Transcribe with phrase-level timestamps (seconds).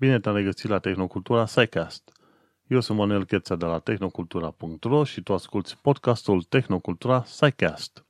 [0.00, 2.12] Bine te-am regăsit la Tehnocultura SciCast.
[2.66, 8.04] Eu sunt Manuel Cheța de la tehnocultura.ro și tu asculti podcastul Tehnocultura SciCast.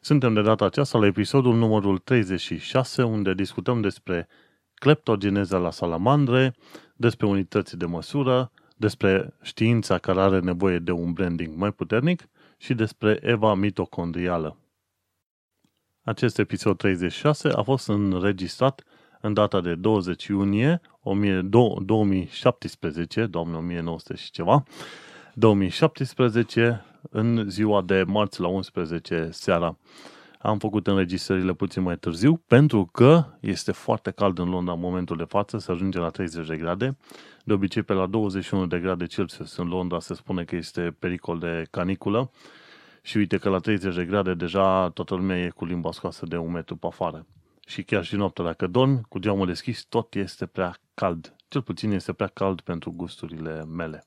[0.00, 4.28] Suntem de data aceasta la episodul numărul 36, unde discutăm despre
[4.74, 6.54] cleptogeneza la salamandre,
[6.96, 12.74] despre unități de măsură, despre știința care are nevoie de un branding mai puternic și
[12.74, 14.56] despre eva mitocondrială.
[16.02, 18.82] Acest episod 36 a fost înregistrat
[19.20, 20.80] în data de 20 iunie
[21.84, 24.64] 2017, doamne 1900 și ceva,
[25.34, 29.76] 2017, în ziua de marți la 11 seara.
[30.38, 35.16] Am făcut înregistrările puțin mai târziu pentru că este foarte cald în Londra în momentul
[35.16, 36.96] de față, se ajunge la 30 de grade.
[37.44, 41.38] De obicei pe la 21 de grade Celsius în Londra se spune că este pericol
[41.38, 42.30] de caniculă
[43.02, 46.36] și uite că la 30 de grade deja toată lumea e cu limba scoasă de
[46.36, 47.26] un metru pe afară.
[47.68, 51.36] Și chiar și noaptea, dacă dormi cu geamul deschis, tot este prea cald.
[51.48, 54.06] Cel puțin este prea cald pentru gusturile mele.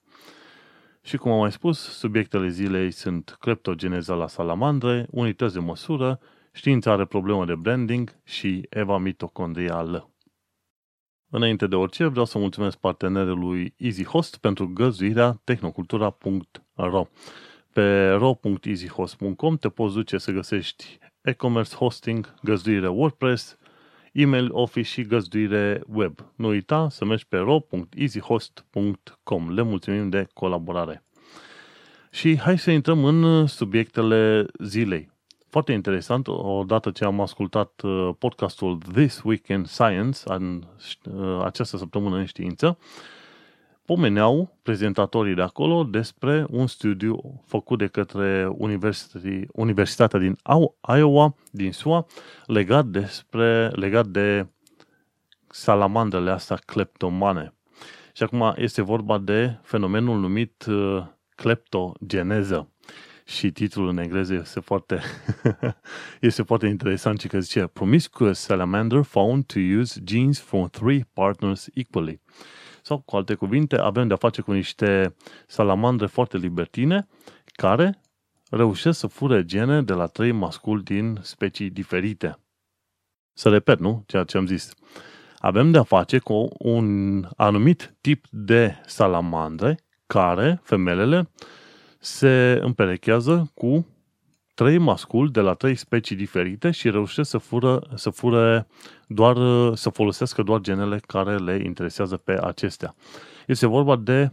[1.01, 6.19] Și cum am mai spus, subiectele zilei sunt cleptogeneza la salamandre, unități de măsură,
[6.51, 10.09] știința are problemă de branding și eva mitocondrială.
[11.29, 17.05] Înainte de orice, vreau să mulțumesc partenerului EasyHost pentru găzduirea tehnocultura.ro.
[17.73, 23.57] Pe ro.easyhost.com te poți duce să găsești e-commerce hosting, găzduire WordPress,
[24.13, 26.19] email office și găzduire web.
[26.35, 29.53] Nu uita să mergi pe ro.easyhost.com.
[29.53, 31.03] Le mulțumim de colaborare.
[32.11, 35.09] Și hai să intrăm în subiectele zilei.
[35.49, 40.63] Foarte interesant, odată ce am ascultat uh, podcastul This Week in Science, în
[41.05, 42.77] uh, această săptămână în știință,
[43.85, 48.49] pomeneau prezentatorii de acolo despre un studiu făcut de către
[49.51, 50.35] Universitatea din
[50.95, 52.05] Iowa, din SUA,
[52.45, 54.47] legat, despre, legat de
[55.47, 57.53] salamandrele astea cleptomane.
[58.13, 61.03] Și acum este vorba de fenomenul numit uh,
[61.35, 62.71] cleptogeneză.
[63.25, 65.01] Și titlul în engleză este foarte,
[66.19, 71.67] este foarte interesant și că zice Promiscuous salamander found to use genes from three partners
[71.73, 72.21] equally.
[72.81, 75.15] Sau, cu alte cuvinte, avem de-a face cu niște
[75.47, 77.07] salamandre foarte libertine
[77.45, 78.01] care
[78.49, 82.39] reușesc să fure gene de la trei masculi din specii diferite.
[83.33, 84.03] Să repet, nu?
[84.07, 84.73] Ceea ce am zis.
[85.37, 91.29] Avem de-a face cu un anumit tip de salamandre care, femelele,
[91.99, 93.87] se împerechează cu
[94.53, 98.67] trei masculi de la trei specii diferite și reușesc să, fură, să fure
[99.13, 99.37] doar,
[99.75, 102.95] să folosească doar genele care le interesează pe acestea.
[103.47, 104.31] Este vorba de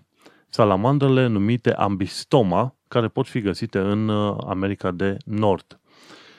[0.49, 5.81] salamandrele numite ambistoma, care pot fi găsite în uh, America de Nord.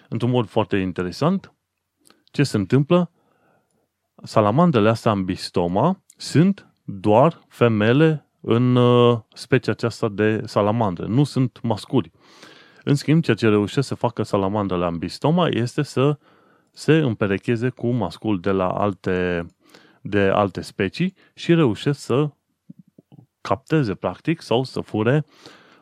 [0.09, 1.53] Într-un mod foarte interesant,
[2.31, 3.11] ce se întâmplă?
[4.23, 12.11] Salamandrele astea ambistoma sunt doar femele în uh, specia aceasta de salamandre, nu sunt masculi.
[12.83, 16.17] În schimb, ceea ce reușesc să facă salamandrele ambistoma este să
[16.79, 19.45] se împerecheze cu mascul de la alte,
[20.01, 22.29] de alte specii și reușesc să
[23.41, 25.25] capteze, practic, sau să fure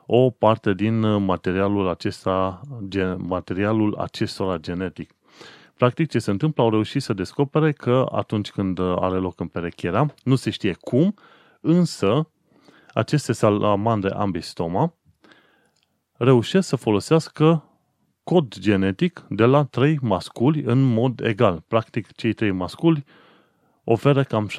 [0.06, 2.62] o parte din materialul acesta,
[3.18, 5.12] materialul acestora genetic.
[5.74, 10.36] Practic, ce se întâmplă, au reușit să descopere că atunci când are loc împerecherea, nu
[10.36, 11.14] se știe cum,
[11.62, 12.30] însă
[12.94, 14.94] aceste salamandre ambistoma
[16.14, 17.67] reușesc să folosească
[18.28, 21.64] cod genetic de la trei masculi în mod egal.
[21.68, 23.06] Practic, cei trei masculi
[23.84, 24.50] oferă cam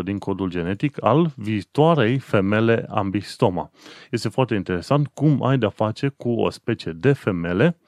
[0.00, 3.70] 72% din codul genetic al viitoarei femele ambistoma.
[4.10, 7.78] Este foarte interesant cum ai de-a face cu o specie de femele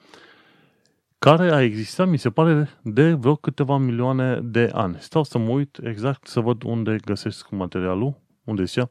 [1.17, 4.95] care a existat, mi se pare, de vreo câteva milioane de ani.
[4.99, 8.89] Stau să mă uit exact să văd unde găsesc materialul, unde zicea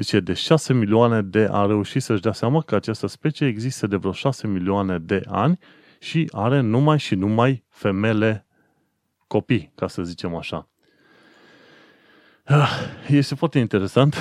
[0.00, 3.96] deci de 6 milioane de a reușit să-și dea seama că această specie există de
[3.96, 5.58] vreo 6 milioane de ani
[5.98, 8.46] și are numai și numai femele
[9.26, 10.68] copii, ca să zicem așa.
[12.44, 12.70] Ah,
[13.08, 14.16] este foarte interesant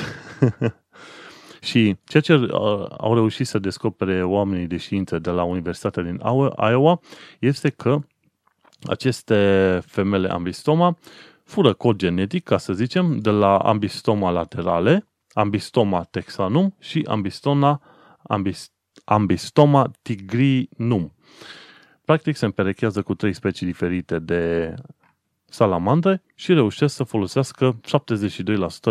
[1.70, 2.34] și ceea ce
[2.98, 6.22] au reușit să descopere oamenii de știință de la Universitatea din
[6.70, 7.00] Iowa
[7.40, 8.00] este că
[8.84, 10.98] aceste femele ambistoma
[11.44, 15.09] fură cod genetic, ca să zicem, de la ambistoma laterale
[15.40, 17.82] Ambistoma texanum și Ambistoma,
[18.24, 18.72] ambist,
[19.06, 21.14] Ambistoma tigrinum.
[22.06, 24.74] Practic se împerechează cu trei specii diferite de
[25.46, 27.80] salamandre și reușesc să folosească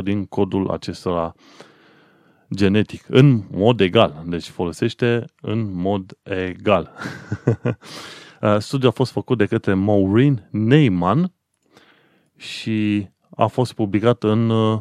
[0.00, 1.34] 72% din codul acestora
[2.54, 4.22] genetic, în mod egal.
[4.26, 6.92] Deci folosește în mod egal.
[8.58, 11.32] Studiul a fost făcut de către Maureen Neyman
[12.36, 14.80] și a fost publicat în uh,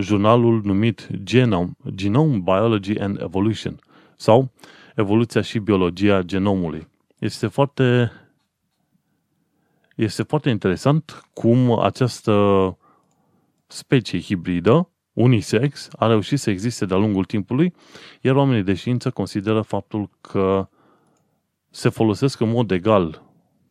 [0.00, 3.78] jurnalul numit Genome, Genome Biology and Evolution
[4.16, 4.50] sau
[4.94, 6.88] Evoluția și biologia genomului.
[7.18, 8.12] Este foarte
[9.94, 12.76] este foarte interesant cum această
[13.66, 17.74] specie hibridă, unisex, a reușit să existe de-a lungul timpului,
[18.20, 20.68] iar oamenii de știință consideră faptul că
[21.70, 23.22] se folosesc în mod egal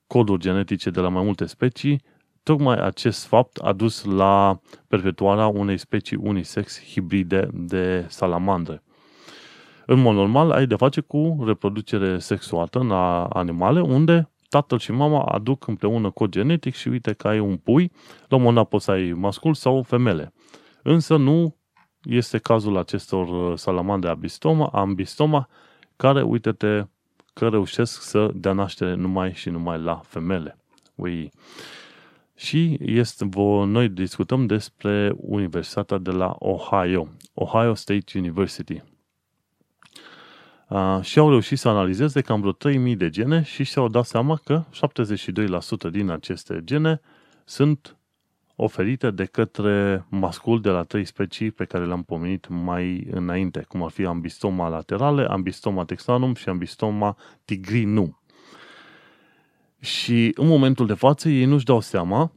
[0.07, 2.01] coduri genetice de la mai multe specii,
[2.47, 8.83] tocmai acest fapt a dus la perpetuarea unei specii unisex hibride de salamandre.
[9.85, 12.91] În mod normal, ai de face cu reproducere sexuată în
[13.29, 17.91] animale, unde tatăl și mama aduc împreună cod genetic și uite că ai un pui,
[18.27, 20.33] la un moment dat poți să ai mascul sau femele.
[20.83, 21.55] Însă nu
[22.03, 25.49] este cazul acestor uh, salamandre abistoma, ambistoma,
[25.95, 26.83] care, uite-te,
[27.33, 30.57] că reușesc să dea naștere numai și numai la femele.
[30.95, 31.31] Ui.
[32.37, 33.29] Și este,
[33.65, 38.83] noi discutăm despre Universitatea de la Ohio, Ohio State University.
[40.67, 44.39] Uh, și au reușit să analizeze cam vreo 3000 de gene și și-au dat seama
[44.43, 44.63] că
[45.87, 47.01] 72% din aceste gene
[47.45, 47.97] sunt
[48.55, 53.83] oferite de către mascul de la trei specii pe care le-am pomenit mai înainte, cum
[53.83, 58.16] ar fi ambistoma laterale, ambistoma texanum și ambistoma tigrinum.
[59.87, 62.31] Și în momentul de față ei nu-și dau seama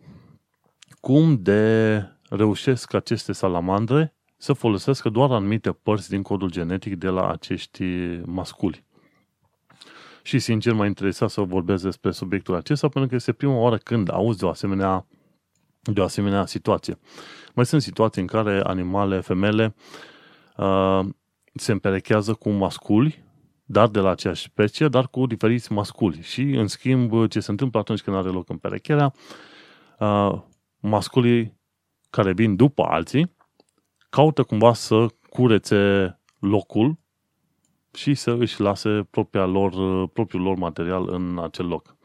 [1.01, 7.31] cum de reușesc aceste salamandre să folosească doar anumite părți din codul genetic de la
[7.31, 7.85] acești
[8.25, 8.85] masculi.
[10.23, 14.13] Și sincer m-a interesat să vorbesc despre subiectul acesta pentru că este prima oară când
[14.13, 15.07] auzi de o asemenea,
[15.81, 16.99] de o asemenea situație.
[17.55, 19.75] Mai sunt situații în care animale, femele,
[20.57, 21.01] uh,
[21.55, 23.25] se împerechează cu masculi,
[23.71, 26.23] dar de la aceeași specie, dar cu diferiți masculi.
[26.23, 29.15] Și, în schimb, ce se întâmplă atunci când are loc împerecherea,
[29.99, 30.43] uh,
[30.81, 31.59] masculii
[32.11, 33.37] care vin după alții
[34.09, 36.99] caută cumva să curețe locul
[37.93, 39.73] și să își lase propria lor,
[40.09, 41.97] propriul lor material în acel loc.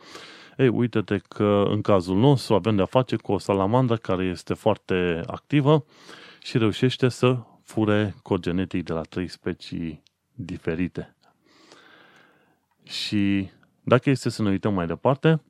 [0.58, 5.22] Ei, uite-te că în cazul nostru avem de-a face cu o salamandră care este foarte
[5.26, 5.86] activă
[6.42, 11.15] și reușește să fure cod genetic de la trei specii diferite.
[12.86, 13.50] Și
[13.84, 15.42] dacă este să ne uităm mai departe,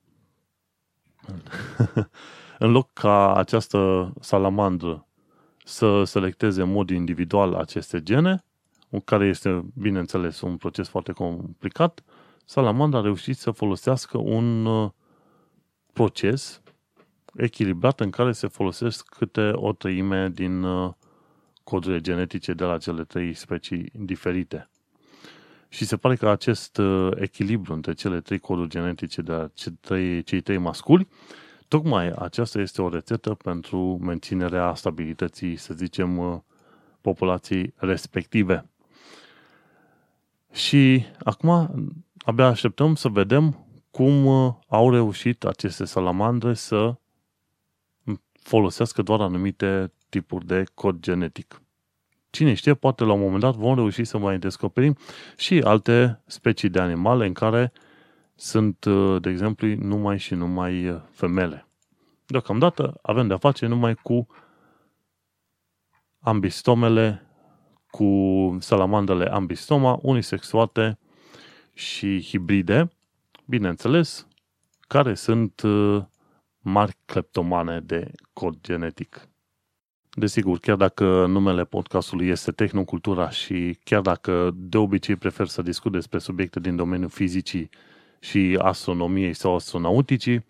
[2.59, 5.07] în loc ca această salamandră
[5.63, 8.43] să selecteze în mod individual aceste gene,
[9.05, 12.03] care este, bineînțeles, un proces foarte complicat,
[12.47, 14.91] Salamandra a reușit să folosească un uh,
[15.93, 16.61] proces
[17.35, 20.93] echilibrat în care se folosesc câte o treime din uh,
[21.63, 24.69] codurile genetice de la cele trei specii diferite.
[25.69, 29.77] Și se pare că acest uh, echilibru între cele trei coduri genetice de la cei
[29.81, 31.07] trei, cei trei masculi
[31.67, 36.39] Tocmai aceasta este o rețetă pentru menținerea stabilității, să zicem, uh,
[37.01, 38.69] populației respective.
[40.51, 41.49] Și acum
[42.17, 46.95] abia așteptăm să vedem cum uh, au reușit aceste salamandre să
[48.33, 51.61] folosească doar anumite tipuri de cod genetic.
[52.35, 54.97] Cine știe, poate la un moment dat vom reuși să mai descoperim
[55.37, 57.71] și alte specii de animale în care
[58.35, 61.67] sunt, uh, de exemplu, numai și numai uh, femele.
[62.25, 64.27] Deocamdată avem de-a face numai cu
[66.19, 67.27] ambistomele,
[67.89, 68.09] cu
[68.59, 70.99] salamandele ambistoma, unisexuate
[71.73, 72.91] și hibride,
[73.45, 74.27] bineînțeles,
[74.87, 76.03] care sunt uh,
[76.59, 79.29] mari cleptomane de cod genetic.
[80.17, 85.91] Desigur, chiar dacă numele podcastului este Tehnocultura și chiar dacă de obicei prefer să discut
[85.91, 87.69] despre subiecte din domeniul fizicii
[88.19, 90.45] și astronomiei sau astronauticii,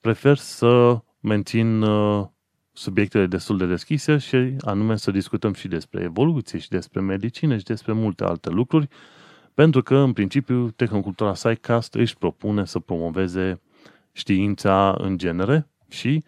[0.00, 2.26] prefer să mențin uh,
[2.72, 7.64] subiectele destul de deschise și anume să discutăm și despre evoluție și despre medicină și
[7.64, 8.88] despre multe alte lucruri,
[9.54, 13.60] pentru că, în principiu, Tehnocultura SciCast își propune să promoveze
[14.12, 16.24] știința în genere și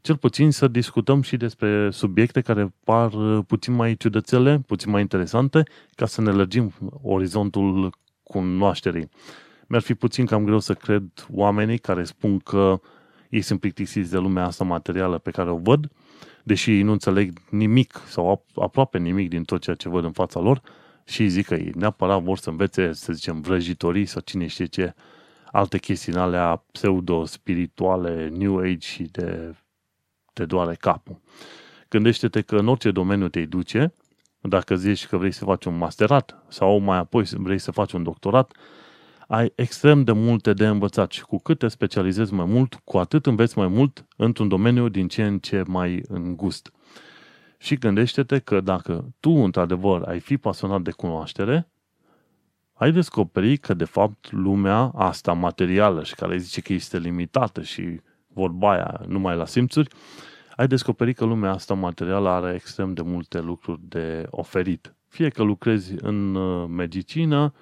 [0.00, 3.10] cel puțin să discutăm și despre subiecte care par
[3.46, 5.62] puțin mai ciudățele, puțin mai interesante,
[5.94, 9.08] ca să ne lărgim orizontul cunoașterii.
[9.66, 11.02] Mi-ar fi puțin cam greu să cred
[11.32, 12.80] oamenii care spun că
[13.28, 15.90] ei sunt plictisiți de lumea asta materială pe care o văd,
[16.42, 20.40] deși ei nu înțeleg nimic sau aproape nimic din tot ceea ce văd în fața
[20.40, 20.60] lor
[21.04, 24.94] și zic că ei neapărat vor să învețe, să zicem, vrăjitorii sau cine știe ce
[25.52, 29.54] alte chestii în alea pseudo-spirituale, New Age și de
[30.38, 31.20] te doare capul.
[31.88, 33.92] Gândește-te că în orice domeniu te duce,
[34.40, 38.02] dacă zici că vrei să faci un masterat sau mai apoi vrei să faci un
[38.02, 38.52] doctorat,
[39.28, 43.26] ai extrem de multe de învățat și cu cât te specializezi mai mult, cu atât
[43.26, 46.72] înveți mai mult într-un domeniu din ce în ce mai îngust.
[47.58, 51.68] Și gândește-te că dacă tu, într-adevăr, ai fi pasionat de cunoaștere,
[52.72, 58.00] ai descoperi că, de fapt, lumea asta materială și care zice că este limitată și
[58.32, 59.88] vorba aia numai la simțuri,
[60.56, 64.94] ai descoperit că lumea asta materială are extrem de multe lucruri de oferit.
[65.08, 67.52] Fie că lucrezi în uh, medicină,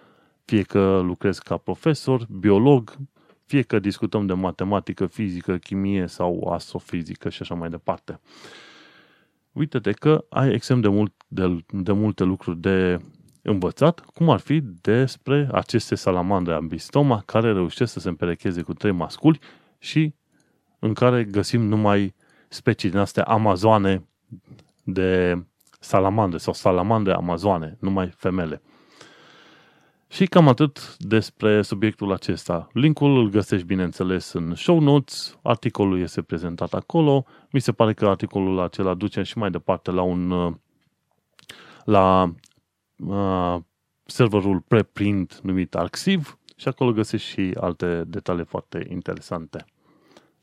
[0.45, 2.97] fie că lucrezi ca profesor, biolog,
[3.45, 8.21] fie că discutăm de matematică, fizică, chimie sau astrofizică și așa mai departe.
[9.53, 13.01] Uite-te că ai extrem de, mult, de, de multe lucruri de
[13.43, 18.93] învățat, cum ar fi despre aceste salamandre ambistoma care reușesc să se împerecheze cu trei
[18.93, 19.39] masculi
[19.79, 20.15] și
[20.87, 22.15] în care găsim numai
[22.49, 24.09] specii din astea amazoane
[24.85, 25.43] de
[25.81, 28.63] salamandre sau salamandre amazoane, numai femele.
[30.09, 32.69] Și cam atât despre subiectul acesta.
[32.73, 37.25] Linkul îl găsești, bineînțeles, în show notes, articolul este prezentat acolo.
[37.51, 40.55] Mi se pare că articolul acela duce și mai departe la un
[41.85, 42.35] la
[42.97, 43.57] uh,
[44.05, 49.65] serverul preprint numit Arxiv și acolo găsești și alte detalii foarte interesante.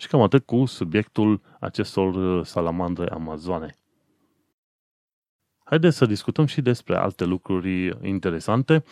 [0.03, 3.75] Și cam atât cu subiectul acestor uh, salamandre amazoane.
[5.63, 8.83] Haideți să discutăm și despre alte lucruri interesante.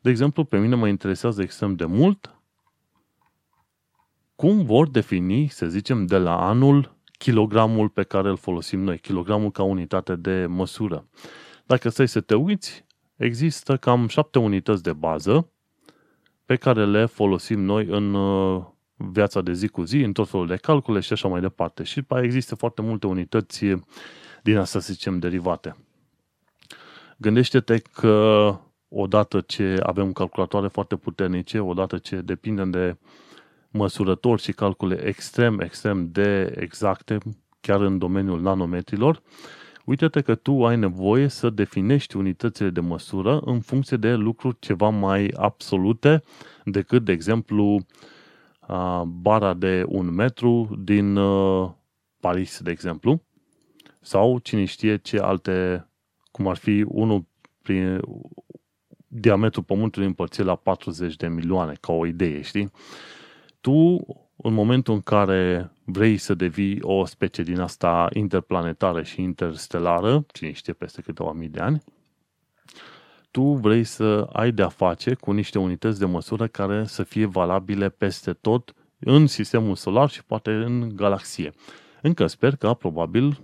[0.00, 2.40] De exemplu, pe mine mă interesează extrem de mult
[4.34, 9.50] cum vor defini, să zicem, de la anul kilogramul pe care îl folosim noi, kilogramul
[9.50, 11.08] ca unitate de măsură.
[11.66, 12.84] Dacă stai să te uiți,
[13.16, 15.50] există cam șapte unități de bază
[16.44, 18.64] pe care le folosim noi în uh,
[19.12, 21.82] viața de zi cu zi, în tot felul de calcule și așa mai departe.
[21.82, 23.64] Și există foarte multe unități
[24.42, 25.76] din asta, să zicem, derivate.
[27.16, 28.54] Gândește-te că
[28.88, 32.96] odată ce avem calculatoare foarte puternice, odată ce depindem de
[33.70, 37.18] măsurători și calcule extrem, extrem de exacte,
[37.60, 39.22] chiar în domeniul nanometrilor,
[39.84, 44.88] uite-te că tu ai nevoie să definești unitățile de măsură în funcție de lucruri ceva
[44.88, 46.22] mai absolute
[46.64, 47.86] decât, de exemplu,
[49.06, 51.18] bara de un metru din
[52.20, 53.22] Paris, de exemplu,
[54.00, 55.88] sau cine știe ce alte,
[56.30, 57.26] cum ar fi unul
[57.62, 58.00] prin
[59.06, 62.70] diametrul Pământului împărțit la 40 de milioane, ca o idee, știi?
[63.60, 70.24] Tu, în momentul în care vrei să devii o specie din asta interplanetară și interstelară,
[70.32, 71.82] cine știe peste câteva mii de ani,
[73.30, 77.88] tu vrei să ai de-a face cu niște unități de măsură care să fie valabile
[77.88, 81.52] peste tot în sistemul solar și poate în galaxie.
[82.02, 83.40] Încă sper că probabil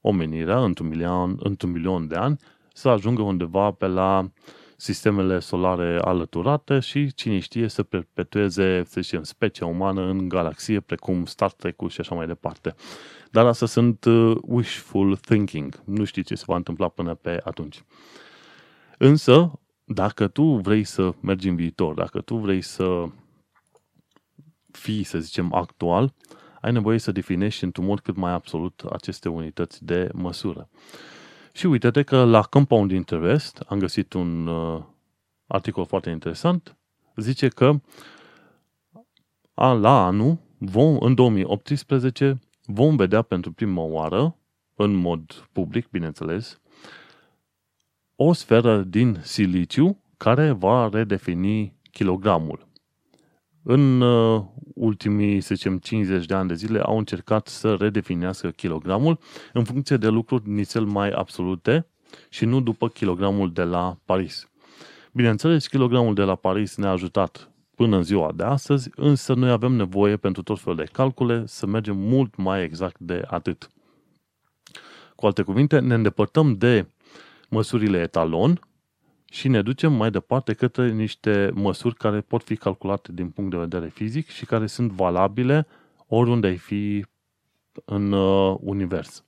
[0.00, 2.36] omenirea într-un milion, într-un milion de ani
[2.72, 4.30] să ajungă undeva pe la
[4.76, 11.24] sistemele solare alăturate și cine știe să perpetueze, să zicem, specia umană în galaxie precum
[11.24, 12.74] Star Trek-ul și așa mai departe.
[13.30, 15.80] Dar asta sunt uh, wishful thinking.
[15.84, 17.84] Nu știi ce se va întâmpla până pe atunci.
[18.98, 23.04] Însă, dacă tu vrei să mergi în viitor, dacă tu vrei să
[24.70, 26.14] fii, să zicem, actual,
[26.60, 30.68] ai nevoie să definești într-un mod cât mai absolut aceste unități de măsură.
[31.52, 34.82] Și uite-te că la Compound Interest am găsit un uh,
[35.46, 36.76] articol foarte interesant.
[37.16, 37.80] Zice că
[39.54, 44.36] a, la anul, vom, în 2018, vom vedea pentru prima oară,
[44.74, 46.60] în mod public, bineînțeles,
[48.16, 52.68] o sferă din siliciu care va redefini kilogramul.
[53.62, 54.42] În uh,
[54.74, 59.18] ultimii, să zicem, 50 de ani de zile au încercat să redefinească kilogramul
[59.52, 61.86] în funcție de lucruri nițel mai absolute
[62.28, 64.48] și nu după kilogramul de la Paris.
[65.12, 69.72] Bineînțeles, kilogramul de la Paris ne-a ajutat până în ziua de astăzi, însă noi avem
[69.72, 73.68] nevoie pentru tot felul de calcule să mergem mult mai exact de atât.
[75.14, 76.86] Cu alte cuvinte, ne îndepărtăm de
[77.48, 78.60] măsurile etalon
[79.30, 83.56] și ne ducem mai departe către niște măsuri care pot fi calculate din punct de
[83.56, 85.66] vedere fizic și care sunt valabile
[86.06, 87.04] oriunde ai fi
[87.84, 89.24] în uh, univers.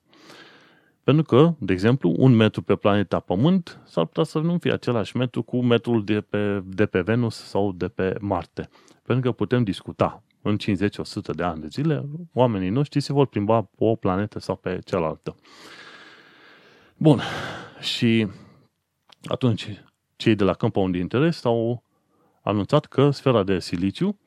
[1.04, 5.16] Pentru că, de exemplu, un metru pe planeta Pământ s-ar putea să nu fie același
[5.16, 8.68] metru cu metrul de pe, de pe Venus sau de pe Marte.
[9.02, 10.22] Pentru că putem discuta.
[10.42, 10.58] În 50-100
[11.34, 15.34] de ani de zile, oamenii noștri se vor plimba pe o planetă sau pe cealaltă.
[17.00, 17.21] Bun.
[17.81, 18.28] Și
[19.25, 19.83] atunci,
[20.17, 21.83] cei de la Compound Interest au
[22.43, 24.19] anunțat că sfera de siliciu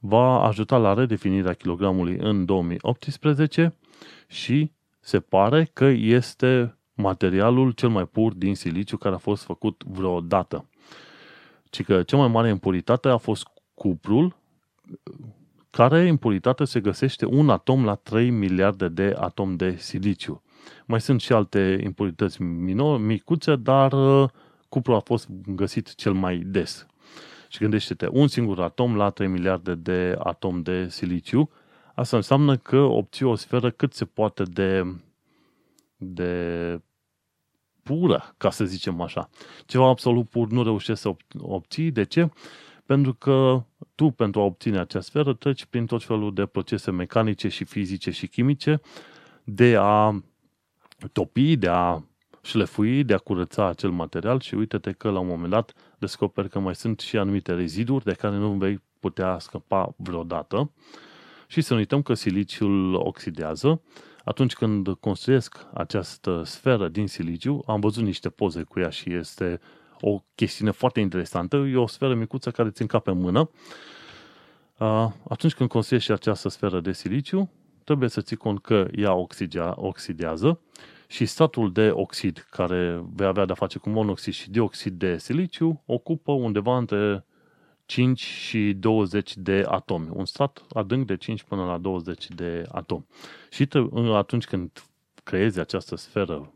[0.00, 3.74] va ajuta la redefinirea kilogramului în 2018
[4.26, 9.84] și se pare că este materialul cel mai pur din siliciu care a fost făcut
[9.86, 10.68] vreodată.
[11.70, 14.36] ci că cea mai mare impuritate a fost cuprul,
[15.70, 20.42] care impuritate se găsește un atom la 3 miliarde de atom de siliciu.
[20.86, 24.28] Mai sunt și alte impurități minor, micuțe, dar uh,
[24.68, 26.86] cuprul a fost găsit cel mai des.
[27.48, 31.50] Și gândește-te, un singur atom la 3 miliarde de atom de siliciu,
[31.94, 34.94] asta înseamnă că obții o sferă cât se poate de,
[35.96, 36.80] de
[37.82, 39.28] pură, ca să zicem așa.
[39.66, 41.90] Ceva absolut pur nu reușești să obții.
[41.90, 42.30] De ce?
[42.86, 43.64] Pentru că
[43.94, 48.10] tu, pentru a obține acea sferă, treci prin tot felul de procese mecanice și fizice
[48.10, 48.80] și chimice
[49.44, 50.22] de a
[51.08, 52.02] topi, de a
[52.42, 56.58] șlefui, de a curăța acel material și uite-te că la un moment dat descoperi că
[56.58, 60.72] mai sunt și anumite reziduri de care nu vei putea scăpa vreodată.
[61.46, 63.82] Și să nu uităm că siliciul oxidează.
[64.24, 69.60] Atunci când construiesc această sferă din siliciu, am văzut niște poze cu ea și este
[70.00, 71.56] o chestiune foarte interesantă.
[71.56, 73.50] E o sferă micuță care ți încape în mână.
[75.28, 77.50] Atunci când construiești această sferă de siliciu,
[77.84, 79.14] trebuie să ții cont că ea
[79.76, 80.60] oxidează
[81.06, 85.82] și statul de oxid, care vei avea de-a face cu monoxid și dioxid de siliciu,
[85.86, 87.24] ocupă undeva între
[87.86, 90.08] 5 și 20 de atomi.
[90.12, 93.06] Un stat adânc de 5 până la 20 de atomi.
[93.50, 93.68] Și
[94.12, 94.70] atunci când
[95.24, 96.52] creezi această sferă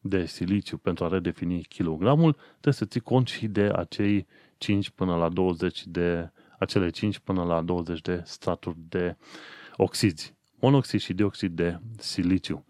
[0.00, 4.26] de siliciu pentru a redefini kilogramul, trebuie să ții cont și de acei
[4.58, 9.16] 5 până la 20 de acele 5 până la 20 de straturi de
[9.76, 12.64] oxizi, monoxid și dioxid de siliciu.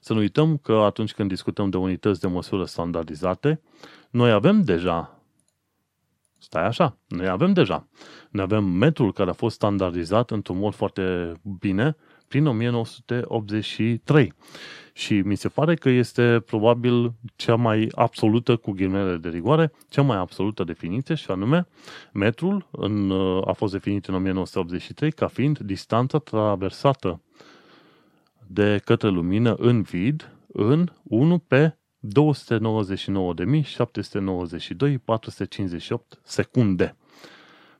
[0.00, 3.60] Să nu uităm că atunci când discutăm de unități de măsură standardizate,
[4.10, 5.22] noi avem deja,
[6.38, 7.88] stai așa, noi avem deja,
[8.30, 11.96] noi avem metrul care a fost standardizat într-un mod foarte bine
[12.28, 14.32] prin 1983.
[14.98, 20.02] Și mi se pare că este probabil cea mai absolută, cu ghimele de rigoare, cea
[20.02, 21.66] mai absolută definiție și anume
[22.12, 23.10] metrul în,
[23.44, 27.22] a fost definit în 1983 ca fiind distanța traversată
[28.46, 32.10] de către lumină în vid în 1 pe 299.792.458
[36.22, 36.96] secunde.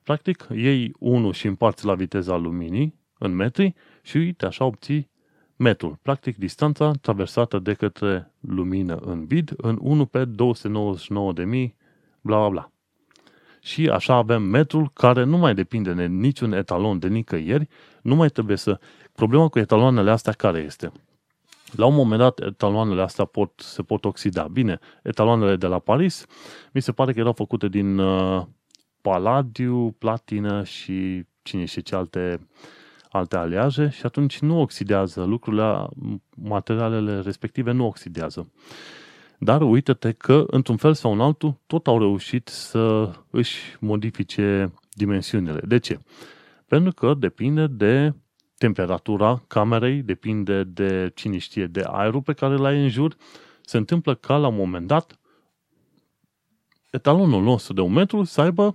[0.03, 5.11] Practic, iei 1 și împarți la viteza luminii în metri și uite, așa obții
[5.59, 5.99] metrul.
[6.03, 10.33] Practic, distanța traversată de către lumină în vid în 1 pe 299.000
[12.21, 12.71] bla bla bla.
[13.61, 17.68] Și așa avem metrul care nu mai depinde de niciun etalon de nicăieri,
[18.03, 18.81] nu mai trebuie să
[19.18, 20.92] Problema cu etaloanele astea care este?
[21.77, 24.42] La un moment dat, etaloanele astea pot, se pot oxida.
[24.42, 26.27] Bine, etaloanele de la Paris,
[26.73, 28.42] mi se pare că erau făcute din uh,
[29.01, 32.49] paladiu, platină și cine știe ce alte,
[33.11, 35.87] alte aliaje și atunci nu oxidează lucrurile,
[36.35, 38.53] materialele respective nu oxidează.
[39.38, 45.61] Dar uite-te că, într-un fel sau în altul, tot au reușit să își modifice dimensiunile.
[45.66, 45.99] De ce?
[46.66, 48.14] Pentru că depinde de
[48.57, 53.16] temperatura camerei, depinde de cine știe, de aerul pe care l-ai în jur.
[53.61, 55.18] Se întâmplă ca la un moment dat
[56.90, 58.75] etalonul nostru de un metru să aibă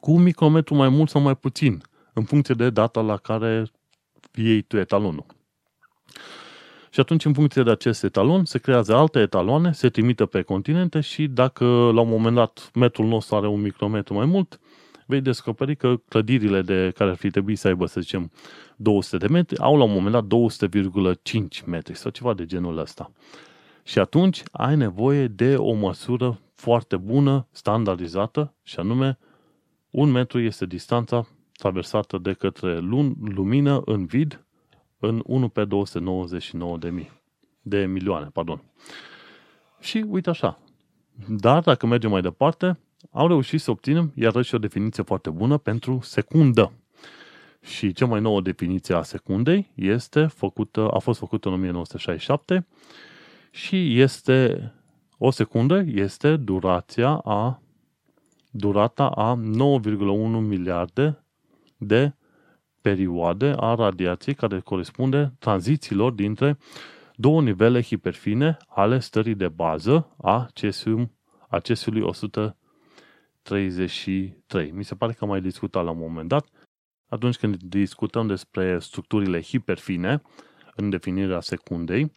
[0.00, 3.64] cu un micrometru mai mult sau mai puțin, în funcție de data la care
[4.34, 5.26] iei tu etalonul.
[6.90, 11.00] Și atunci, în funcție de acest etalon, se creează alte etaloane, se trimită pe continente
[11.00, 14.60] și dacă la un moment dat metrul nostru are un micrometru mai mult,
[15.06, 18.30] vei descoperi că clădirile de care ar fi trebuit să aibă, să zicem,
[18.76, 23.12] 200 de metri, au la un moment dat 200,5 metri sau ceva de genul ăsta.
[23.82, 29.18] Și atunci ai nevoie de o măsură foarte bună, standardizată, și anume
[29.90, 31.26] un metru este distanța
[31.60, 32.78] traversată de către
[33.34, 34.44] lumină în vid
[34.98, 37.10] în 1 pe 299 de mii.
[37.62, 38.62] De milioane, pardon.
[39.80, 40.58] Și uite așa.
[41.28, 42.78] Dar dacă mergem mai departe,
[43.10, 46.72] au reușit să obținem iarăși o definiție foarte bună pentru secundă.
[47.62, 52.66] Și cea mai nouă definiție a secundei este făcută, a fost făcută în 1967
[53.50, 54.72] și este
[55.18, 57.62] o secundă este durația a
[58.50, 59.40] durata a 9,1
[60.40, 61.19] miliarde
[61.80, 62.14] de
[62.80, 66.58] perioade a radiației care corespunde tranzițiilor dintre
[67.14, 71.12] două nivele hiperfine ale stării de bază a cesium,
[71.48, 74.70] a cesiului 133.
[74.70, 76.46] Mi se pare că am mai discutat la un moment dat
[77.08, 80.22] atunci când discutăm despre structurile hiperfine
[80.74, 82.12] în definirea secundei,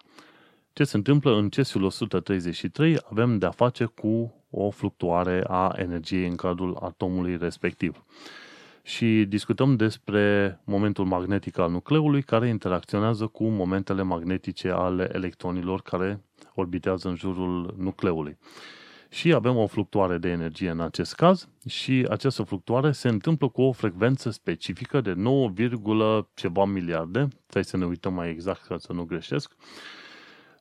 [0.74, 6.36] ce se întâmplă în CESiul 133 avem de-a face cu o fluctuare a energiei în
[6.36, 8.04] cadrul atomului respectiv.
[8.86, 16.24] Și discutăm despre momentul magnetic al nucleului care interacționează cu momentele magnetice ale electronilor care
[16.56, 18.38] orbitează în jurul nucleului.
[19.10, 23.62] Și avem o fluctuare de energie în acest caz și această fluctuare se întâmplă cu
[23.62, 25.52] o frecvență specifică de 9,
[26.34, 29.56] ceva miliarde, trebuie să ne uităm mai exact ca să nu greșesc,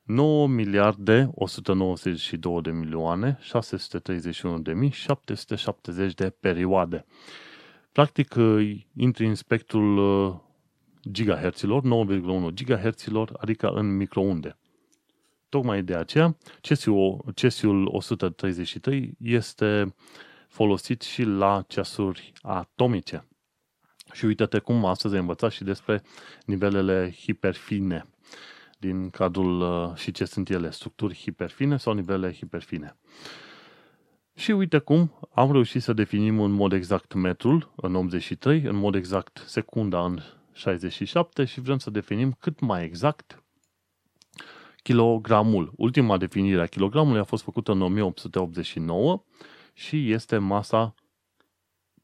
[0.03, 7.05] 9 miliarde 192 de milioane 631 de mii 770 de perioade.
[7.93, 8.35] Practic,
[8.95, 10.35] intri în spectrul uh,
[11.11, 11.81] gigaherților,
[12.49, 14.57] 9,1 gigaherților, adică în microunde.
[15.49, 16.37] Tocmai de aceea,
[17.33, 19.95] cesiul 133 este
[20.47, 23.27] folosit și la ceasuri atomice.
[24.11, 26.01] Și uite-te cum astăzi ai învățat și despre
[26.45, 28.07] nivelele hiperfine
[28.79, 32.97] din cadrul uh, și ce sunt ele, structuri hiperfine sau nivele hiperfine.
[34.35, 38.95] Și uite cum am reușit să definim în mod exact metrul în 83, în mod
[38.95, 40.19] exact secunda în
[40.53, 43.43] 67 și vrem să definim cât mai exact
[44.83, 45.73] kilogramul.
[45.75, 49.23] Ultima definire a kilogramului a fost făcută în 1889
[49.73, 50.93] și este masa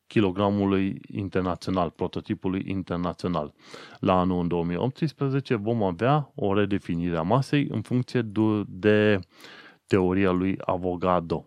[0.07, 3.53] kilogramului internațional, prototipului internațional.
[3.99, 8.21] La anul 2018 vom avea o redefinire a masei în funcție
[8.67, 9.19] de
[9.87, 11.45] teoria lui Avogadro.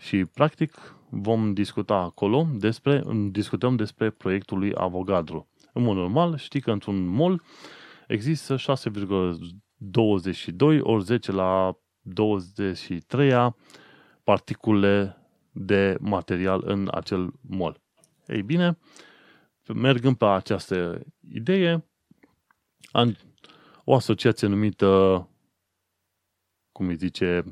[0.00, 5.46] Și practic vom discuta acolo despre, discutăm despre proiectul lui Avogadro.
[5.72, 7.42] În mod normal, știi că într-un mol
[8.06, 13.54] există 6,22 ori 10 la 23
[14.24, 15.16] particule
[15.52, 17.80] de material în acel mol.
[18.26, 18.78] Ei bine,
[19.74, 21.84] mergând pe această idee,
[23.84, 25.28] o asociație numită,
[26.72, 27.44] cum îi zice,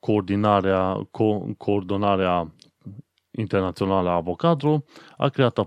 [0.00, 2.54] coordonarea, co- coordonarea
[3.30, 4.84] internațională a Avogadro
[5.16, 5.58] a creat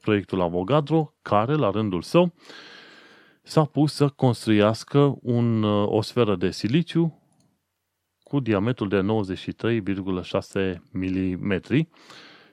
[0.00, 2.32] proiectul Avogadro, care, la rândul său,
[3.42, 7.22] s-a pus să construiască un, o sferă de siliciu
[8.22, 9.00] cu diametrul de
[10.62, 11.60] 93,6 mm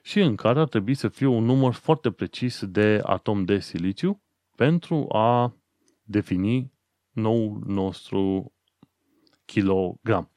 [0.02, 4.22] și în care ar trebui să fie un număr foarte precis de atom de siliciu
[4.56, 5.56] pentru a
[6.02, 6.72] defini
[7.10, 8.52] nou nostru
[9.44, 10.30] kilogram.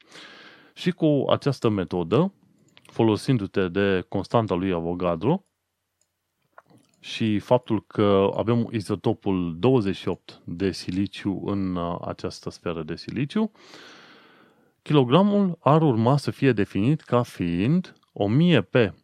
[0.77, 2.33] Și cu această metodă,
[2.83, 5.45] folosindu-te de constanta lui Avogadro
[6.99, 13.51] și faptul că avem izotopul 28 de siliciu în uh, această sferă de siliciu,
[14.81, 18.95] kilogramul ar urma să fie definit ca fiind 1000 pe 27,9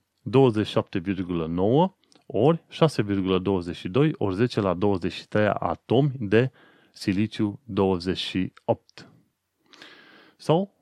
[2.25, 6.51] ori 6,22 ori 10 la 23 atomi de
[6.91, 9.09] siliciu 28.
[10.37, 10.72] Sau?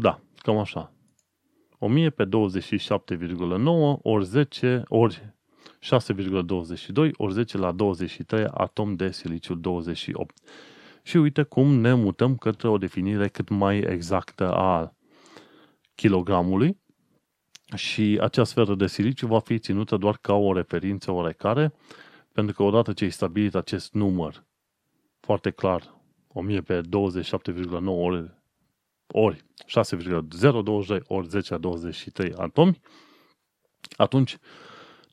[0.00, 0.92] Da, cam așa.
[1.78, 2.30] 1000 pe 27,9
[4.02, 5.34] ori 10 ori
[5.80, 10.38] 6,22 ori 10 la 23 atom de siliciu 28.
[11.02, 14.94] Și uite cum ne mutăm către o definire cât mai exactă a
[15.94, 16.80] kilogramului
[17.74, 21.72] și acea sferă de siliciu va fi ținută doar ca o referință oarecare,
[22.32, 24.44] pentru că odată ce ai stabilit acest număr
[25.20, 26.86] foarte clar, 1000 pe 27,9
[27.84, 28.39] ori,
[29.12, 32.80] ori 6,022 ori 10 la 23 atomi,
[33.96, 34.38] atunci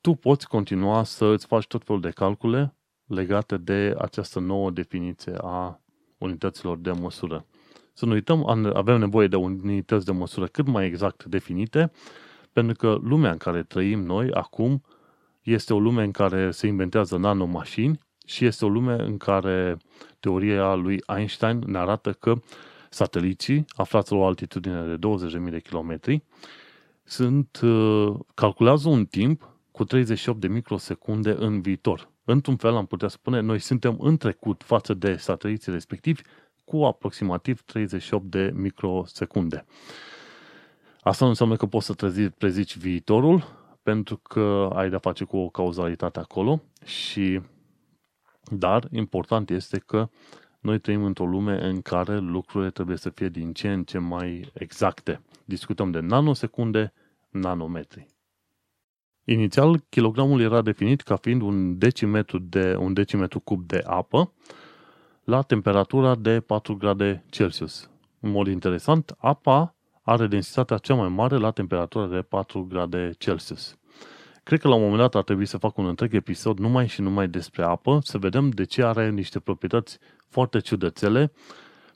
[0.02, 5.34] tu poți continua să îți faci tot felul de calcule legate de această nouă definiție
[5.42, 5.82] a
[6.18, 7.46] unităților de măsură.
[7.94, 11.92] Să nu uităm, avem nevoie de unități de măsură cât mai exact definite,
[12.54, 14.84] pentru că lumea în care trăim noi acum
[15.42, 19.78] este o lume în care se inventează nanomașini și este o lume în care
[20.20, 22.40] teoria lui Einstein ne arată că
[22.98, 26.24] sateliții, aflați la o altitudine de 20.000 de kilometri,
[27.04, 32.10] sunt, uh, calculează un timp cu 38 de microsecunde în viitor.
[32.24, 36.22] Într-un fel am putea spune, noi suntem în trecut față de sateliții respectivi
[36.66, 39.66] cu aproximativ 38 de microsecunde.
[41.02, 43.44] Asta nu înseamnă că poți să trezi, prezici viitorul,
[43.84, 47.42] pentru că ai de-a face cu o cauzalitate acolo și
[48.52, 50.10] dar important este că
[50.68, 54.52] noi trăim într-o lume în care lucrurile trebuie să fie din ce în ce mai
[54.54, 55.22] exacte.
[55.46, 56.94] Discutăm de nanosecunde,
[57.30, 58.08] nanometri.
[59.24, 64.34] Inițial, kilogramul era definit ca fiind un decimetru, de, un decimetru cub de apă
[65.24, 67.90] la temperatura de 4 grade Celsius.
[68.20, 73.78] În mod interesant, apa are densitatea cea mai mare la temperatura de 4 grade Celsius.
[74.48, 77.02] Cred că la un moment dat ar trebui să fac un întreg episod numai și
[77.02, 79.98] numai despre apă, să vedem de ce are niște proprietăți
[80.30, 81.32] foarte ciudățele,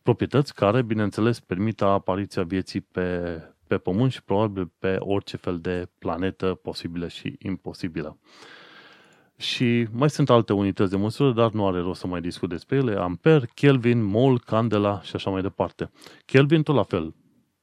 [0.03, 5.89] proprietăți care, bineînțeles, permit apariția vieții pe, pe Pământ și probabil pe orice fel de
[5.99, 8.17] planetă posibilă și imposibilă.
[9.37, 12.75] Și mai sunt alte unități de măsură, dar nu are rost să mai discut despre
[12.75, 12.95] ele.
[12.95, 15.91] Amper, Kelvin, mol, candela și așa mai departe.
[16.25, 17.15] Kelvin tot la fel.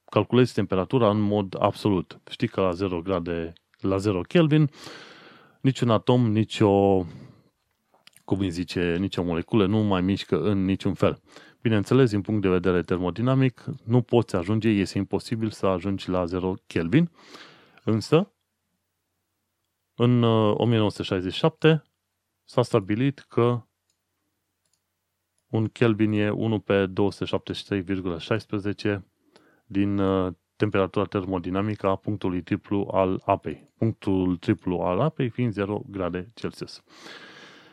[0.05, 2.19] Calculezi temperatura în mod absolut.
[2.29, 4.69] Știi că la 0 grade, la 0 Kelvin,
[5.61, 7.05] niciun atom, nicio,
[8.25, 11.21] cum îi zice, nicio moleculă nu mai mișcă în niciun fel.
[11.61, 16.53] Bineînțeles, din punct de vedere termodinamic, nu poți ajunge, este imposibil să ajungi la 0
[16.67, 17.11] Kelvin,
[17.83, 18.33] însă
[19.95, 21.79] în 1967 uh,
[22.43, 23.63] s-a stabilit că
[25.47, 26.93] un Kelvin e 1 pe
[28.93, 28.99] 273,16
[29.65, 33.69] din uh, temperatura termodinamică a punctului triplu al apei.
[33.77, 36.83] Punctul triplu al apei fiind 0 grade Celsius.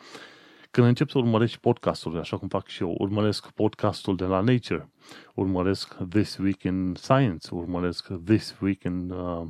[0.72, 4.90] Când încep să urmărești podcasturi, așa cum fac și eu, urmăresc podcastul de la Nature,
[5.36, 9.48] urmăresc This Week in Science, urmăresc This Week in uh,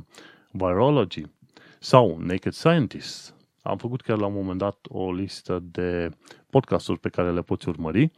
[0.50, 1.22] Virology
[1.78, 6.10] sau Naked Scientists am făcut chiar la un moment dat o listă de
[6.50, 8.10] podcasturi pe care le poți urmări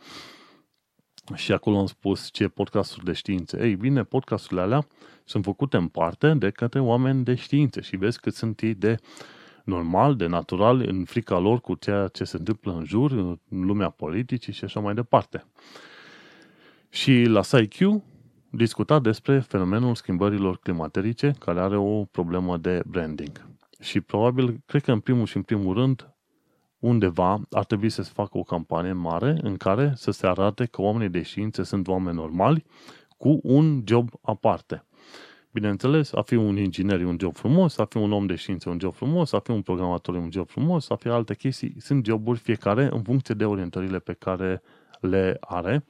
[1.35, 3.57] și acolo am spus ce podcasturi de știință.
[3.57, 4.87] Ei bine, podcasturile alea
[5.25, 8.97] sunt făcute în parte de către oameni de știință și vezi cât sunt ei de
[9.65, 13.89] normal, de natural, în frica lor cu ceea ce se întâmplă în jur, în lumea
[13.89, 15.45] politicii și așa mai departe.
[16.89, 18.03] Și la SciQ
[18.51, 23.47] discuta despre fenomenul schimbărilor climaterice, care are o problemă de branding.
[23.81, 26.12] Și probabil, cred că în primul și în primul rând,
[26.83, 30.83] undeva ar trebui să se facă o campanie mare în care să se arate că
[30.83, 32.65] oamenii de știință sunt oameni normali
[33.17, 34.85] cu un job aparte.
[35.51, 38.69] Bineînțeles, a fi un inginer e un job frumos, a fi un om de știință
[38.69, 41.35] e un job frumos, a fi un programator e un job frumos, a fi alte
[41.35, 41.75] chestii.
[41.79, 44.63] Sunt joburi fiecare în funcție de orientările pe care
[45.01, 45.85] le are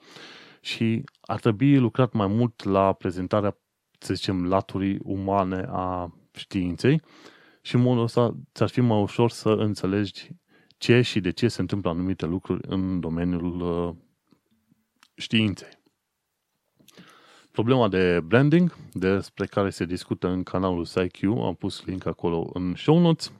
[0.60, 3.56] și ar trebui lucrat mai mult la prezentarea,
[3.98, 7.02] să zicem, laturii umane a științei
[7.62, 10.28] și în modul ăsta ți-ar fi mai ușor să înțelegi
[10.82, 13.94] ce și de ce se întâmplă anumite lucruri în domeniul uh,
[15.14, 15.68] științei.
[17.50, 22.74] Problema de branding, despre care se discută în canalul SciQ, am pus link acolo în
[22.76, 23.32] show notes,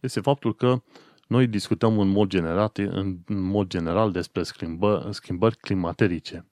[0.00, 0.82] este faptul că
[1.26, 6.46] noi discutăm în mod, generat, în mod general despre schimbă, schimbări climaterice.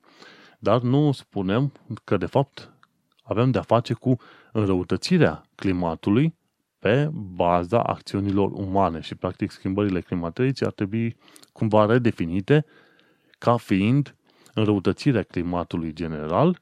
[0.59, 1.73] Dar nu spunem
[2.05, 2.73] că, de fapt,
[3.23, 4.17] avem de-a face cu
[4.53, 6.39] înrăutățirea climatului
[6.81, 11.17] pe baza acțiunilor umane și, practic, schimbările climatice ar trebui
[11.53, 12.65] cumva redefinite
[13.39, 14.15] ca fiind
[14.55, 16.61] înrăutățirea climatului general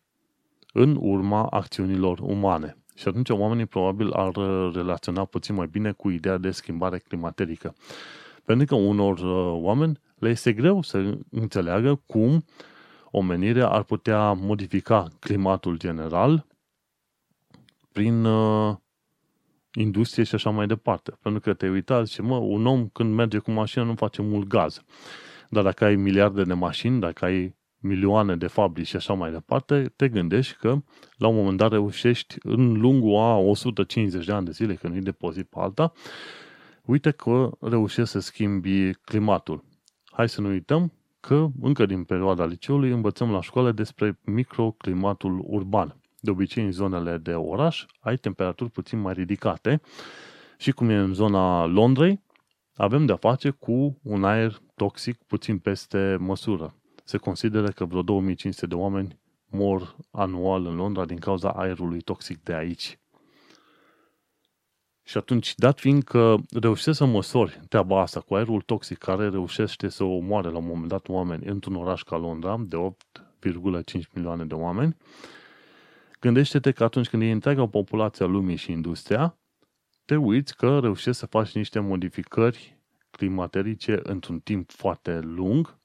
[0.72, 2.76] în urma acțiunilor umane.
[2.94, 4.32] Și atunci oamenii probabil ar
[4.74, 7.74] relaționa puțin mai bine cu ideea de schimbare climaterică.
[8.44, 12.44] Pentru că unor uh, oameni le este greu să înțeleagă cum
[13.10, 16.46] omenirea ar putea modifica climatul general
[17.92, 18.76] prin uh,
[19.74, 21.18] industrie și așa mai departe.
[21.22, 24.46] Pentru că te uitați și, mă, un om când merge cu mașina nu face mult
[24.46, 24.82] gaz.
[25.48, 29.92] Dar dacă ai miliarde de mașini, dacă ai milioane de fabrici și așa mai departe,
[29.96, 30.76] te gândești că
[31.16, 35.00] la un moment dat reușești în lungul a 150 de ani de zile, că nu-i
[35.00, 35.92] depozit pe alta,
[36.84, 39.64] uite că reușești să schimbi climatul.
[40.04, 45.96] Hai să nu uităm că încă din perioada liceului învățăm la școală despre microclimatul urban.
[46.20, 49.80] De obicei, în zonele de oraș ai temperaturi puțin mai ridicate
[50.58, 52.22] și cum e în zona Londrei,
[52.74, 56.74] avem de-a face cu un aer toxic puțin peste măsură.
[57.04, 62.42] Se consideră că vreo 2500 de oameni mor anual în Londra din cauza aerului toxic
[62.42, 62.98] de aici.
[65.02, 69.88] Și atunci, dat fiind că reușești să măsori treaba asta cu aerul toxic care reușește
[69.88, 72.76] să omoare la un moment dat oameni într-un oraș ca Londra, de
[73.18, 74.96] 8,5 milioane de oameni,
[76.20, 79.38] gândește-te că atunci când e întreaga populație a lumii și industria,
[80.04, 82.78] te uiți că reușești să faci niște modificări
[83.10, 85.78] climaterice într-un timp foarte lung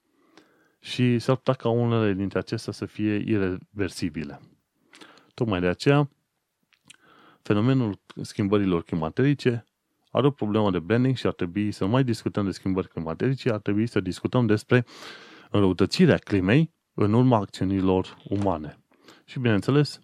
[0.79, 4.39] și s-ar putea ca unele dintre acestea să fie irreversibile.
[5.33, 6.09] Tocmai de aceea,
[7.41, 9.65] fenomenul schimbărilor climaterice
[10.11, 13.59] are o problemă de branding și ar trebui să mai discutăm de schimbări climatice, ar
[13.59, 14.85] trebui să discutăm despre
[15.51, 18.77] înrăutățirea climei în urma acțiunilor umane.
[19.25, 20.02] Și bineînțeles, la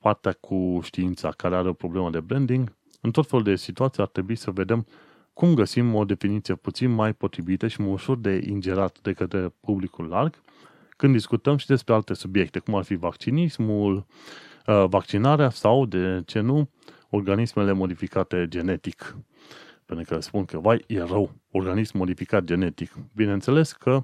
[0.00, 4.08] partea cu știința care are o problemă de branding, în tot felul de situații ar
[4.08, 4.86] trebui să vedem
[5.32, 10.06] cum găsim o definiție puțin mai potrivită și mai ușor de ingerat de către publicul
[10.06, 10.34] larg
[11.00, 14.06] când discutăm și despre alte subiecte, cum ar fi vaccinismul,
[14.66, 16.70] uh, vaccinarea sau, de ce nu,
[17.10, 19.16] organismele modificate genetic.
[19.86, 22.94] Pentru că spun că, vai, e rău, organism modificat genetic.
[23.14, 24.02] Bineînțeles că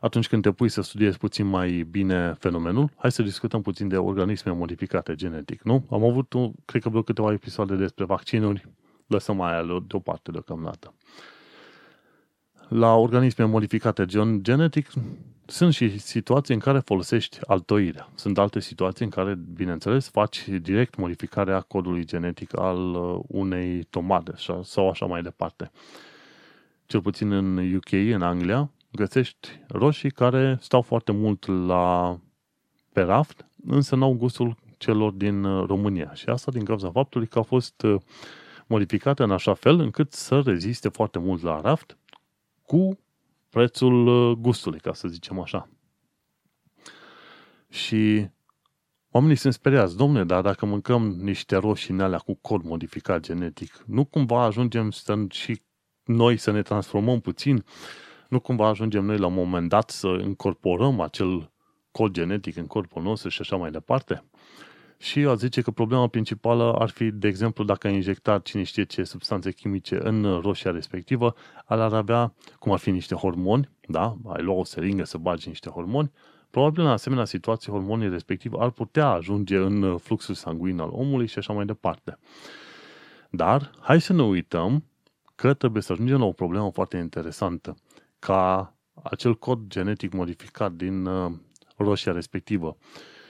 [0.00, 3.96] atunci când te pui să studiezi puțin mai bine fenomenul, hai să discutăm puțin de
[3.96, 5.86] organisme modificate genetic, nu?
[5.90, 6.34] Am avut,
[6.64, 8.68] cred că vreo câteva episoade despre vaccinuri,
[9.06, 10.94] lăsăm aia deoparte deocamdată.
[12.68, 14.90] La organisme modificate gen- genetic
[15.46, 18.08] sunt și situații în care folosești altoirea.
[18.14, 24.32] Sunt alte situații în care, bineînțeles, faci direct modificarea codului genetic al uh, unei tomate
[24.62, 25.70] sau așa mai departe.
[26.86, 32.18] Cel puțin în UK, în Anglia, găsești roșii care stau foarte mult la
[32.92, 36.14] pe raft, însă n-au gustul celor din uh, România.
[36.14, 38.00] Și asta din cauza faptului că au fost uh,
[38.66, 41.98] modificate în așa fel încât să reziste foarte mult la raft
[42.62, 42.98] cu
[43.48, 45.68] prețul uh, gustului, ca să zicem așa.
[47.68, 48.28] Și
[49.10, 49.96] oamenii sunt speriați.
[49.96, 54.90] Domne, dar dacă mâncăm niște roșii în alea cu cod modificat genetic, nu cumva ajungem
[54.90, 55.62] să și
[56.04, 57.64] noi să ne transformăm puțin
[58.30, 61.50] nu cumva ajungem noi la un moment dat să incorporăm acel
[61.90, 64.24] cod genetic în corpul nostru și așa mai departe?
[64.98, 68.84] Și a zice că problema principală ar fi, de exemplu, dacă ai injectat cine știe
[68.84, 74.16] ce substanțe chimice în roșia respectivă, ar avea, cum ar fi niște hormoni, da?
[74.26, 76.10] Ai lua o seringă să bagi niște hormoni,
[76.50, 81.38] probabil în asemenea situații hormonii respectiv ar putea ajunge în fluxul sanguin al omului și
[81.38, 82.18] așa mai departe.
[83.30, 84.84] Dar hai să ne uităm
[85.34, 87.76] că trebuie să ajungem la o problemă foarte interesantă
[88.20, 91.32] ca acel cod genetic modificat din uh,
[91.76, 92.76] roșia respectivă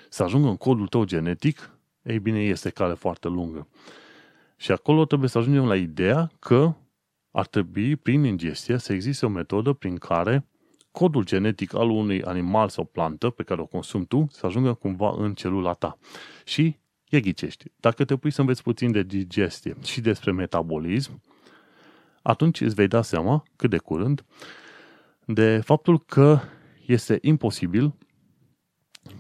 [0.09, 3.69] să ajungă în codul tău genetic, ei bine, este cale foarte lungă.
[4.57, 6.75] Și acolo trebuie să ajungem la ideea că
[7.31, 10.47] ar trebui, prin ingestie, să existe o metodă prin care
[10.91, 15.15] codul genetic al unui animal sau plantă pe care o consumi tu să ajungă cumva
[15.17, 15.99] în celula ta.
[16.45, 17.65] Și e ghicești.
[17.77, 21.23] Dacă te pui să înveți puțin de digestie și despre metabolism,
[22.23, 24.25] atunci îți vei da seama cât de curând
[25.33, 26.39] de faptul că
[26.87, 27.95] este imposibil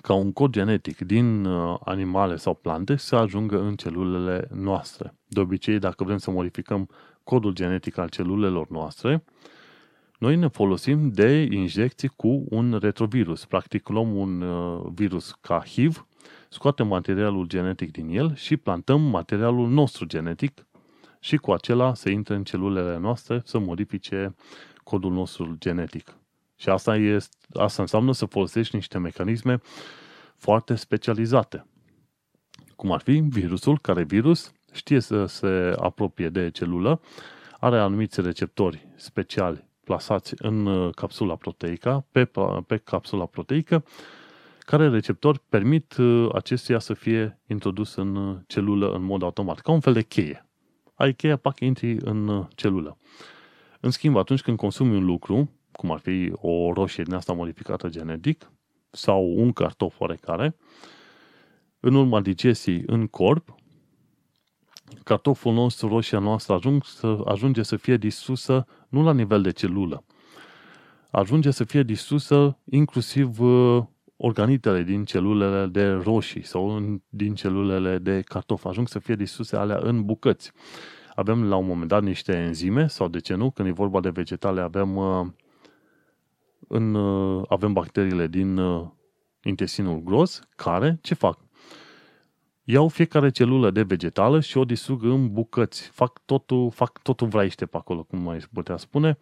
[0.00, 5.14] ca un cod genetic din uh, animale sau plante să ajungă în celulele noastre.
[5.26, 6.88] De obicei, dacă vrem să modificăm
[7.24, 9.24] codul genetic al celulelor noastre,
[10.18, 13.44] noi ne folosim de injecții cu un retrovirus.
[13.44, 16.06] Practic, luăm un uh, virus ca HIV,
[16.48, 20.66] scoatem materialul genetic din el și plantăm materialul nostru genetic
[21.20, 24.34] și cu acela să intre în celulele noastre să modifice
[24.90, 26.16] codul nostru genetic.
[26.56, 29.60] Și asta, este, asta înseamnă să folosești niște mecanisme
[30.36, 31.66] foarte specializate.
[32.76, 37.00] Cum ar fi virusul, care virus știe să se apropie de celulă,
[37.58, 42.30] are anumiți receptori speciali plasați în uh, capsula proteică, pe,
[42.66, 43.84] pe capsula proteică,
[44.58, 49.72] care receptori permit uh, acestuia să fie introdus în uh, celulă în mod automat, ca
[49.72, 50.48] un fel de cheie.
[50.94, 52.98] Ai cheia, pac, intri în celulă.
[53.80, 57.88] În schimb, atunci când consumi un lucru, cum ar fi o roșie din asta modificată
[57.88, 58.50] genetic,
[58.90, 60.56] sau un cartof oarecare,
[61.80, 63.54] în urma digestiei în corp,
[65.04, 70.04] cartoful nostru, roșia noastră, ajung să, ajunge să fie distrusă nu la nivel de celulă.
[71.10, 73.82] ajunge să fie distrusă inclusiv uh,
[74.16, 78.64] organitele din celulele de roșii sau din celulele de cartof.
[78.64, 80.52] Ajung să fie distruse alea în bucăți.
[81.20, 84.10] Avem la un moment dat niște enzime sau de ce nu, când e vorba de
[84.10, 85.26] vegetale avem, uh,
[86.68, 88.60] în, uh, avem bacteriile din
[89.42, 91.38] intestinul gros care ce fac?
[92.64, 95.88] Iau fiecare celulă de vegetală și o distrug în bucăți.
[95.88, 99.18] Fac totul, fac totul vraiște pe acolo, cum mai putea spune,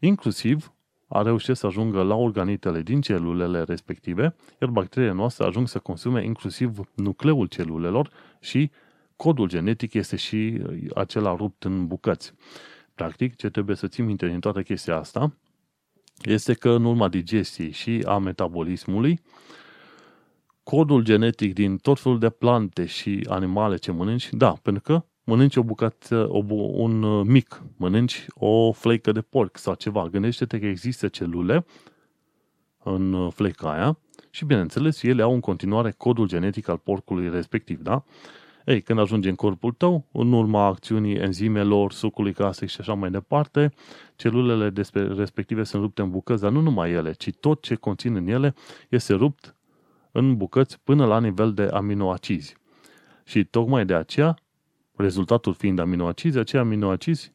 [0.00, 0.72] inclusiv
[1.06, 6.24] a reușit să ajungă la organitele din celulele respective, iar bacteriile noastre ajung să consume
[6.24, 8.70] inclusiv nucleul celulelor și
[9.18, 10.62] codul genetic este și
[10.94, 12.32] acela rupt în bucăți.
[12.94, 15.36] Practic, ce trebuie să țin minte din toată chestia asta
[16.22, 19.20] este că în urma digestiei și a metabolismului,
[20.62, 25.56] codul genetic din tot felul de plante și animale ce mănânci, da, pentru că mănânci
[25.56, 30.08] o bucată, o, un uh, mic, mănânci o fleică de porc sau ceva.
[30.08, 31.66] Gândește-te că există celule
[32.82, 33.98] în uh, fleica aia
[34.30, 38.04] și, bineînțeles, ele au în continuare codul genetic al porcului respectiv, da?
[38.68, 43.10] Ei, când ajunge în corpul tău, în urma acțiunii enzimelor, sucului casic și așa mai
[43.10, 43.72] departe,
[44.16, 48.26] celulele respective sunt rupte în bucăți, dar nu numai ele, ci tot ce conțin în
[48.26, 48.54] ele
[48.88, 49.56] este rupt
[50.12, 52.56] în bucăți până la nivel de aminoacizi.
[53.24, 54.38] Și tocmai de aceea,
[54.96, 57.34] rezultatul fiind aminoacizi, acei aminoacizi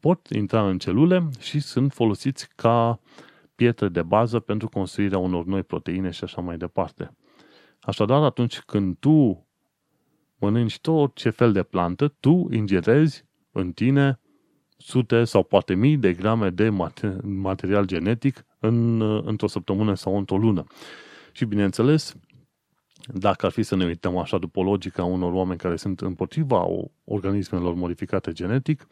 [0.00, 3.00] pot intra în celule și sunt folosiți ca
[3.54, 7.16] pietre de bază pentru construirea unor noi proteine și așa mai departe.
[7.80, 9.44] Așadar, atunci când tu
[10.40, 14.20] mănânci tot ce fel de plantă, tu ingerezi în tine
[14.76, 16.72] sute sau poate mii de grame de
[17.22, 20.64] material genetic în, într-o săptămână sau într-o lună.
[21.32, 22.14] Și bineînțeles,
[23.06, 26.66] dacă ar fi să ne uităm așa după logica unor oameni care sunt împotriva
[27.04, 28.86] organismelor modificate genetic,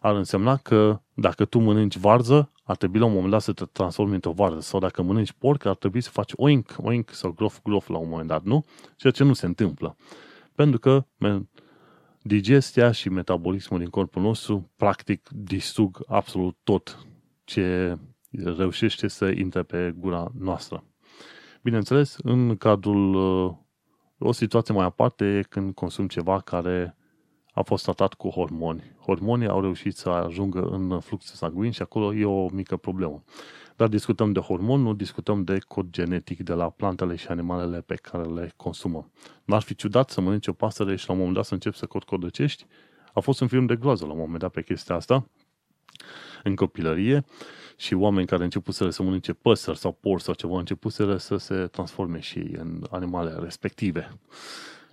[0.00, 3.64] ar însemna că dacă tu mănânci varză, ar trebui la un moment dat să te
[3.64, 4.60] transformi într-o varză.
[4.60, 8.08] Sau dacă mănânci porc, ar trebui să faci oink, oink sau grof, grof la un
[8.08, 8.64] moment dat, nu?
[8.96, 9.96] Ceea ce nu se întâmplă.
[10.54, 11.06] Pentru că
[12.22, 17.06] digestia și metabolismul din corpul nostru practic distrug absolut tot
[17.44, 17.98] ce
[18.30, 20.84] reușește să intre pe gura noastră.
[21.62, 23.54] Bineînțeles, în cadrul uh,
[24.18, 26.96] o situație mai aparte e când consum ceva care
[27.52, 28.96] a fost tratat cu hormoni.
[29.00, 33.22] Hormonii au reușit să ajungă în fluxul sanguin și acolo e o mică problemă.
[33.76, 37.94] Dar discutăm de hormon, nu discutăm de cod genetic de la plantele și animalele pe
[37.94, 39.10] care le consumăm.
[39.44, 41.86] N-ar fi ciudat să mănânci o pasăre și la un moment dat să începi să
[41.86, 42.66] codăcești?
[43.12, 45.28] A fost un film de groază la un moment dat pe chestia asta,
[46.42, 47.24] în copilărie,
[47.76, 52.20] și oameni care începuseră să mănânce păsări sau porci sau ceva, începuseră să se transforme
[52.20, 54.18] și ei în animale respective.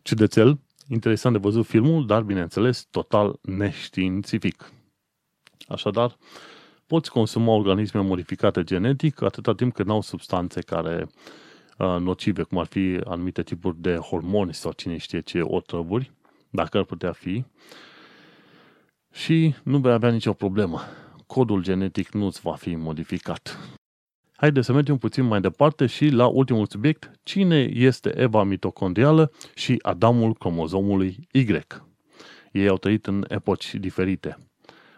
[0.01, 4.71] Ciudățel, interesant de văzut filmul, dar bineînțeles total neștiințific.
[5.67, 6.17] Așadar,
[6.91, 11.07] poți consuma organisme modificate genetic atâta timp cât nu au substanțe care
[11.77, 16.11] uh, nocive, cum ar fi anumite tipuri de hormoni sau cine știe ce otrăvuri,
[16.49, 17.43] dacă ar putea fi,
[19.11, 20.81] și nu vei avea nicio problemă
[21.27, 23.59] codul genetic nu îți va fi modificat.
[24.35, 29.79] Haideți să mergem puțin mai departe și la ultimul subiect, cine este Eva mitocondrială și
[29.81, 31.45] Adamul cromozomului Y.
[32.51, 34.37] Ei au trăit în epoci diferite.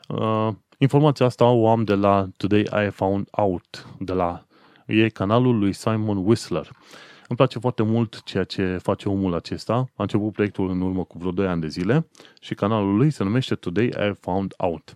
[0.07, 0.49] Uh,
[0.83, 4.45] informația asta o am de la Today I Found Out, de la
[4.85, 6.69] e canalul lui Simon Whistler.
[7.27, 9.73] Îmi place foarte mult ceea ce face omul acesta.
[9.73, 12.07] A început proiectul în urmă cu vreo 2 ani de zile
[12.41, 14.93] și canalul lui se numește Today I Found Out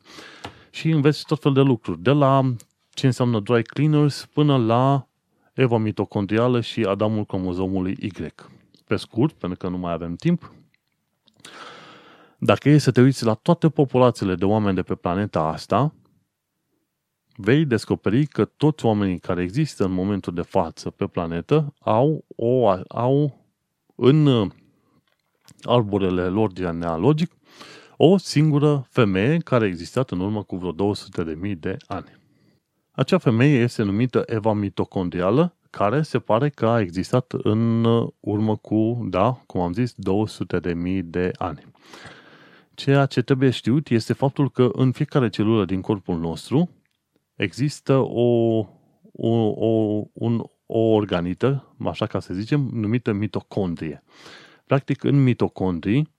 [0.69, 2.53] și înveți tot fel de lucruri, de la
[2.89, 5.07] ce înseamnă dry cleaners până la
[5.53, 8.11] Eva mitocondrială și Adamul cromozomului Y.
[8.85, 10.51] Pe scurt, pentru că nu mai avem timp,
[12.37, 15.95] dacă e să te uiți la toate populațiile de oameni de pe planeta asta,
[17.35, 22.67] vei descoperi că toți oamenii care există în momentul de față pe planetă au, o,
[22.87, 23.45] au
[23.95, 24.49] în
[25.61, 27.31] arborele lor genealogic
[27.97, 32.17] o singură femeie care a existat în urmă cu vreo 200.000 de ani.
[32.91, 37.83] Acea femeie este numită Eva mitocondrială, care se pare că a existat în
[38.19, 41.65] urmă cu, da, cum am zis, 200.000 de ani.
[42.77, 46.69] Ceea ce trebuie știut este faptul că în fiecare celulă din corpul nostru
[47.35, 48.57] există o,
[49.11, 54.03] o, o, un, o organită, așa ca să zicem, numită mitocondrie.
[54.65, 56.11] Practic, în mitocondrii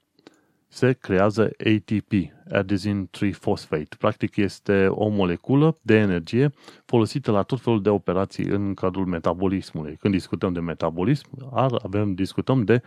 [0.68, 2.12] se creează ATP,
[2.50, 3.96] Adenosine Triphosphate.
[3.98, 6.52] Practic este o moleculă de energie
[6.84, 9.96] folosită la tot felul de operații în cadrul metabolismului.
[9.96, 11.28] Când discutăm de metabolism,
[11.82, 12.82] avem, discutăm de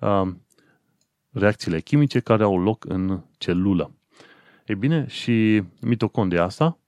[0.00, 0.28] uh,
[1.34, 3.94] reacțiile chimice care au loc în celulă.
[4.66, 6.78] Ei bine, și mitocondria asta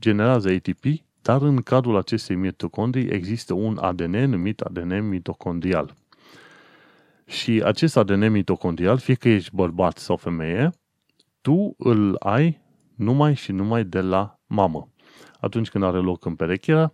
[0.00, 0.84] generează ATP
[1.22, 5.94] Dar în cadrul acestei mitocondrii există un ADN numit ADN mitocondrial.
[7.26, 10.70] Și acest ADN mitocondrial, fie că ești bărbat sau femeie,
[11.40, 12.60] tu îl ai
[12.94, 14.88] numai și numai de la mamă.
[15.40, 16.92] Atunci când are loc în perecherea,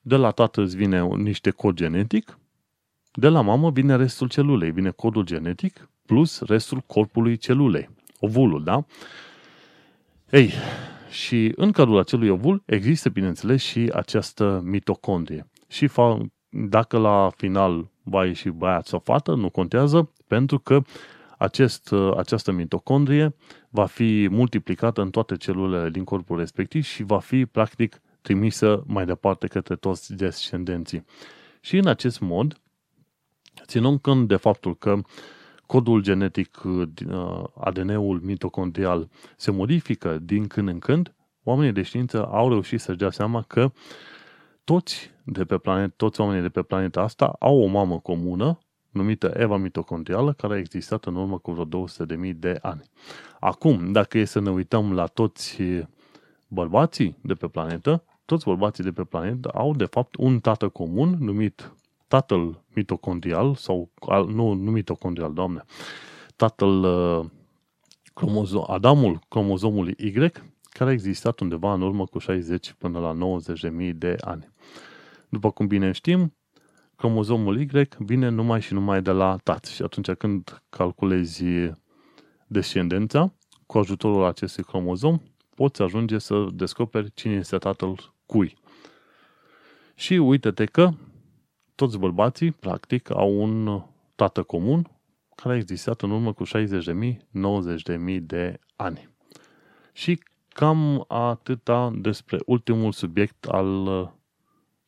[0.00, 2.38] de la tată îți vine niște cod genetic,
[3.16, 7.90] de la mamă vine restul celulei, vine codul genetic plus restul corpului celulei,
[8.20, 8.84] ovulul, da?
[10.30, 10.52] Ei,
[11.10, 15.46] și în cadrul acelui ovul există, bineînțeles, și această mitocondrie.
[15.68, 20.82] Și fa- dacă la final va ieși băiat sau fată, nu contează, pentru că
[21.38, 23.34] acest, această mitocondrie
[23.68, 29.04] va fi multiplicată în toate celulele din corpul respectiv și va fi, practic, trimisă mai
[29.06, 31.04] departe către toți descendenții.
[31.60, 32.60] Și în acest mod,
[33.66, 35.00] ținând cont de faptul că
[35.66, 36.88] codul genetic, uh,
[37.54, 43.10] ADN-ul mitocondrial, se modifică din când în când, oamenii de știință au reușit să-și dea
[43.10, 43.72] seama că
[44.64, 48.58] toți, de pe planet, toți oamenii de pe planeta asta au o mamă comună,
[48.90, 52.82] numită Eva mitocondrială, care a existat în urmă cu vreo 200.000 de ani.
[53.40, 55.62] Acum, dacă e să ne uităm la toți
[56.48, 61.16] bărbații de pe planetă, toți bărbații de pe planetă au, de fapt, un tată comun
[61.20, 61.72] numit
[62.14, 65.64] tatăl mitocondrial, sau nu, nu mitocondrial, doamne,
[66.36, 67.24] tatăl uh,
[68.14, 70.12] cromozom, Adamul cromozomului Y,
[70.68, 73.16] care a existat undeva în urmă cu 60 până la
[73.88, 74.48] 90.000 de ani.
[75.28, 76.34] După cum bine știm,
[76.96, 81.44] cromozomul Y vine numai și numai de la tați și atunci când calculezi
[82.46, 83.32] descendența,
[83.66, 85.20] cu ajutorul acestui cromozom,
[85.54, 88.56] poți ajunge să descoperi cine este tatăl cui.
[89.94, 90.90] Și uite-te că
[91.74, 93.82] toți bărbații, practic, au un
[94.14, 94.90] tată comun
[95.34, 97.16] care a existat în urmă cu 60.000,
[98.16, 99.08] 90.000 de ani.
[99.92, 104.08] Și cam atâta despre ultimul subiect al uh,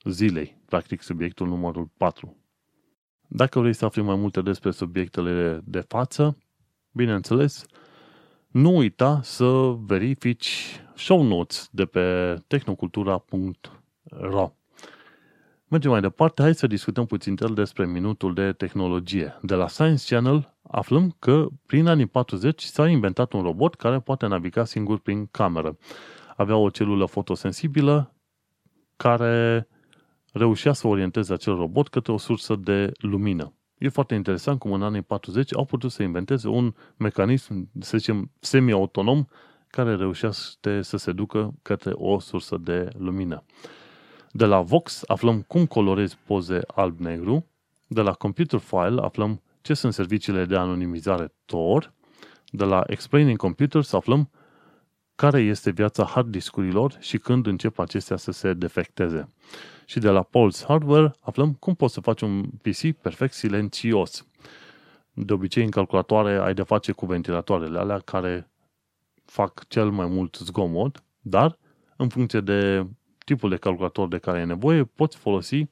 [0.05, 2.37] zilei, practic subiectul numărul 4.
[3.29, 6.39] Dacă vrei să afli mai multe despre subiectele de față,
[6.93, 7.67] bineînțeles,
[8.47, 14.53] nu uita să verifici show notes de pe tehnocultura.ro
[15.69, 19.39] Mergem mai departe, hai să discutăm puțin despre minutul de tehnologie.
[19.43, 24.27] De la Science Channel aflăm că prin anii 40 s-a inventat un robot care poate
[24.27, 25.79] naviga singur prin cameră.
[26.37, 28.15] Avea o celulă fotosensibilă
[28.97, 29.69] care
[30.33, 33.53] reușea să orienteze acel robot către o sursă de lumină.
[33.79, 38.31] E foarte interesant cum în anii 40 au putut să inventeze un mecanism, să zicem,
[38.41, 39.25] semi-autonom
[39.69, 43.45] care reușește să se ducă către o sursă de lumină.
[44.37, 47.47] De la Vox aflăm cum colorezi poze alb-negru,
[47.87, 51.93] de la Computer File aflăm ce sunt serviciile de anonimizare Tor,
[52.51, 54.31] de la Explaining Computers aflăm
[55.15, 59.29] care este viața hard discurilor și când încep acestea să se defecteze.
[59.85, 64.27] Și de la Pulse Hardware aflăm cum poți să faci un PC perfect silențios.
[65.13, 68.51] De obicei, în calculatoare ai de face cu ventilatoarele alea care
[69.25, 71.59] fac cel mai mult zgomot, dar
[71.97, 72.87] în funcție de
[73.27, 75.67] tipul de calculator de care ai nevoie, poți folosi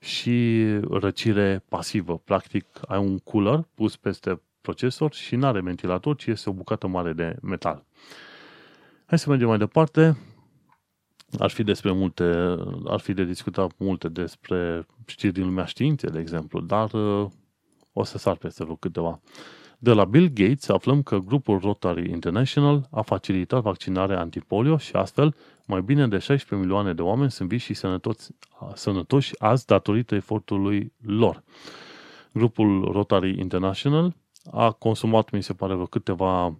[0.00, 2.18] și răcire pasivă.
[2.24, 6.86] Practic, ai un cooler pus peste procesor și nu are ventilator, ci este o bucată
[6.86, 7.84] mare de metal.
[9.06, 10.18] Hai să mergem mai departe.
[11.38, 12.24] Ar fi despre multe,
[12.86, 17.28] ar fi de discutat multe despre știri din lumea științei, de exemplu, dar uh,
[17.92, 19.20] o să sar peste vreo câteva.
[19.80, 25.34] De la Bill Gates aflăm că grupul Rotary International a facilitat vaccinarea antipolio și astfel
[25.66, 28.18] mai bine de 16 milioane de oameni sunt vii și sănătoși,
[28.74, 31.42] sănătoși azi datorită efortului lor.
[32.32, 34.14] Grupul Rotary International
[34.52, 36.58] a consumat, mi se pare, vreo câteva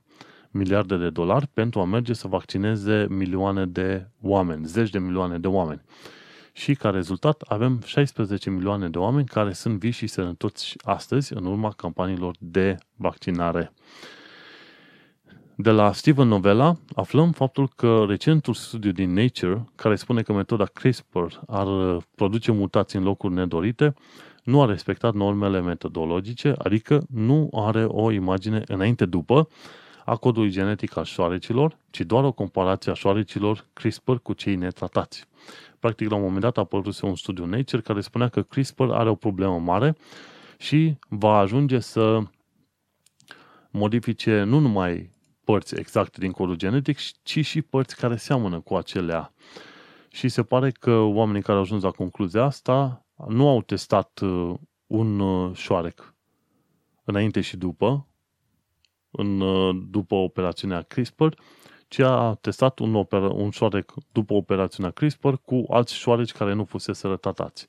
[0.51, 5.47] miliarde de dolari pentru a merge să vaccineze milioane de oameni, zeci de milioane de
[5.47, 5.81] oameni.
[6.59, 11.45] Și ca rezultat avem 16 milioane de oameni care sunt vii și sănătoși astăzi în
[11.45, 13.73] urma campaniilor de vaccinare.
[15.55, 20.65] De la Steven Novella aflăm faptul că recentul studiu din Nature, care spune că metoda
[20.65, 21.67] CRISPR ar
[22.15, 23.95] produce mutații în locuri nedorite,
[24.45, 29.49] nu a respectat normele metodologice, adică nu are o imagine înainte-după
[30.09, 35.25] a codului genetic al șoarecilor, ci doar o comparație a șoarecilor CRISPR cu cei netratați.
[35.79, 39.09] Practic, la un moment dat a apărut un studiu Nature care spunea că CRISPR are
[39.09, 39.97] o problemă mare
[40.59, 42.21] și va ajunge să
[43.71, 45.11] modifice nu numai
[45.45, 49.33] părți exacte din codul genetic, ci și părți care seamănă cu acelea.
[50.11, 54.55] Și se pare că oamenii care au ajuns la concluzia asta nu au testat uh,
[54.87, 56.15] un uh, șoarec
[57.05, 58.08] înainte și după,
[59.11, 61.27] în, uh, după operațiunea CRISPR,
[61.89, 66.65] ci a testat un, oper- un șoarec după operațiunea CRISPR cu alți șoareci care nu
[66.65, 67.69] fusese tratați.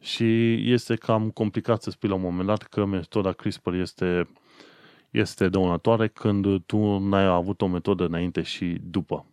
[0.00, 4.28] Și este cam complicat să spui la un moment dat că metoda CRISPR este,
[5.10, 9.26] este dăunătoare când tu n-ai avut o metodă înainte și după.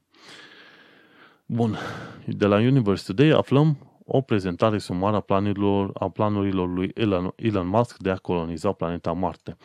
[1.46, 1.78] Bun,
[2.26, 7.68] de la Universe Today aflăm o prezentare sumară a planurilor, a planurilor lui Elon, Elon
[7.68, 9.58] Musk de a coloniza planeta Marte.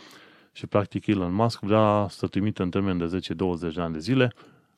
[0.56, 3.18] Și practic Elon Musk vrea să trimită în termen de
[3.70, 4.32] 10-20 de ani de zile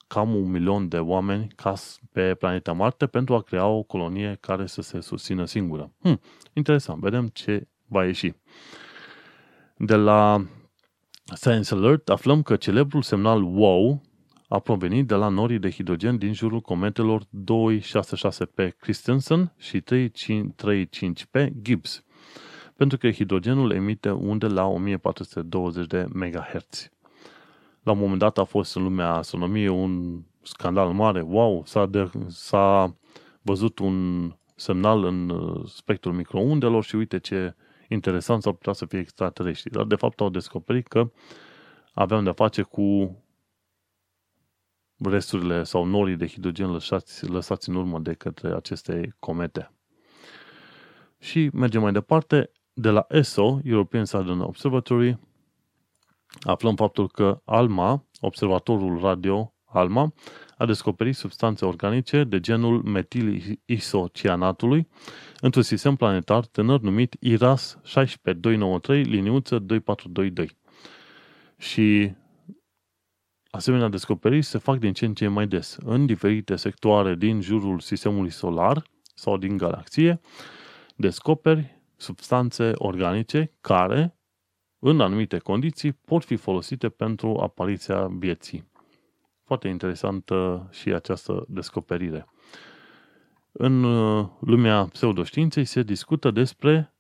[0.07, 1.75] cam un milion de oameni ca
[2.13, 5.93] pe planeta Marte pentru a crea o colonie care să se susțină singură.
[6.01, 6.21] Hm,
[6.53, 8.33] interesant, vedem ce va ieși.
[9.77, 10.47] De la
[11.35, 14.03] Science Alert aflăm că celebrul semnal WOW
[14.49, 22.05] a provenit de la norii de hidrogen din jurul cometelor 266P Christensen și 335P Gibbs,
[22.79, 26.91] pentru că hidrogenul emite unde la 1420 de MHz.
[27.83, 32.11] La un moment dat a fost în lumea astronomiei un scandal mare, wow, s-a, de,
[32.29, 32.97] s-a
[33.43, 37.55] văzut un semnal în uh, spectrul microundelor și uite ce
[37.89, 39.71] interesant s-ar putea să fie extraterestri.
[39.71, 41.11] Dar de fapt au descoperit că
[41.93, 43.17] aveam de-a face cu
[44.97, 49.73] resturile sau norii de hidrogen lăsați, lăsați în urmă de către aceste comete.
[51.19, 52.51] Și mergem mai departe.
[52.81, 55.19] De la ESO, European Southern Observatory,
[56.41, 60.13] aflăm faptul că ALMA, observatorul radio ALMA,
[60.57, 64.89] a descoperit substanțe organice de genul metil-isocianatului
[65.41, 70.57] într-un sistem planetar tânăr numit IRAS 16293 liniuță 2422.
[71.57, 72.13] Și
[73.51, 77.81] Asemenea descoperiri se fac din ce în ce mai des în diferite sectoare din jurul
[77.81, 78.83] sistemului solar
[79.15, 80.21] sau din galaxie,
[80.97, 84.17] descoperi substanțe organice care,
[84.79, 88.71] în anumite condiții, pot fi folosite pentru apariția vieții.
[89.45, 92.27] Foarte interesantă și această descoperire.
[93.53, 96.95] În uh, lumea pseudoștiinței se discută despre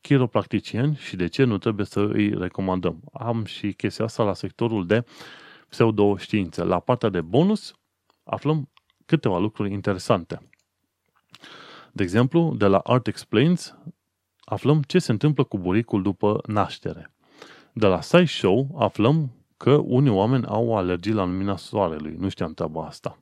[0.00, 3.02] chiropracticieni și de ce nu trebuie să îi recomandăm.
[3.12, 5.04] Am și chestia asta la sectorul de
[5.68, 6.62] pseudoștiințe.
[6.62, 7.74] La partea de bonus
[8.24, 8.70] aflăm
[9.06, 10.48] câteva lucruri interesante.
[11.92, 13.78] De exemplu, de la Art Explains
[14.44, 17.10] aflăm ce se întâmplă cu buricul după naștere.
[17.72, 22.16] De la SciShow aflăm că unii oameni au alergii la lumina soarelui.
[22.18, 23.18] Nu știam treaba asta.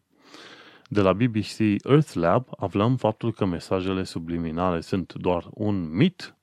[0.89, 6.37] De la BBC Earth Lab aflăm faptul că mesajele subliminale sunt doar un mit.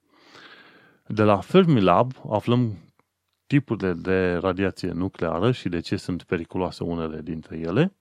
[1.08, 2.78] De la Fermilab aflăm
[3.48, 7.94] tipurile de radiație nucleară și de ce sunt periculoase unele dintre ele.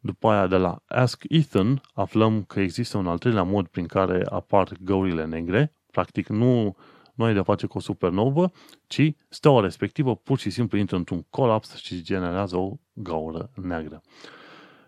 [0.00, 4.26] După aia, de la Ask Ethan, aflăm că există un al treilea mod prin care
[4.28, 5.74] apar găurile negre.
[5.90, 6.76] Practic, nu,
[7.14, 8.52] nu ai de face cu o supernovă,
[8.86, 14.02] ci steaua respectivă pur și simplu intră într-un colaps și generează o gaură neagră.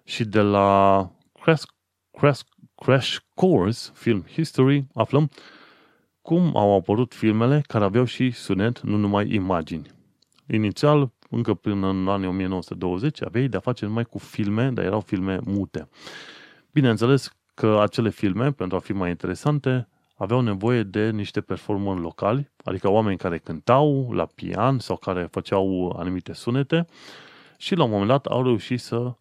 [0.04, 1.10] Și de la
[1.42, 1.64] Crash,
[2.10, 2.42] Crash,
[2.74, 5.30] Crash Course Film History aflăm
[6.22, 9.90] cum au apărut filmele care aveau și sunet, nu numai imagini.
[10.46, 15.38] Inițial, încă până în anii 1920, aveai de-a face numai cu filme, dar erau filme
[15.44, 15.88] mute.
[16.72, 19.88] Bineînțeles că acele filme, pentru a fi mai interesante,
[20.22, 25.88] aveau nevoie de niște performări locali, adică oameni care cântau la pian sau care făceau
[25.98, 26.86] anumite sunete
[27.56, 29.14] și la un moment dat au reușit să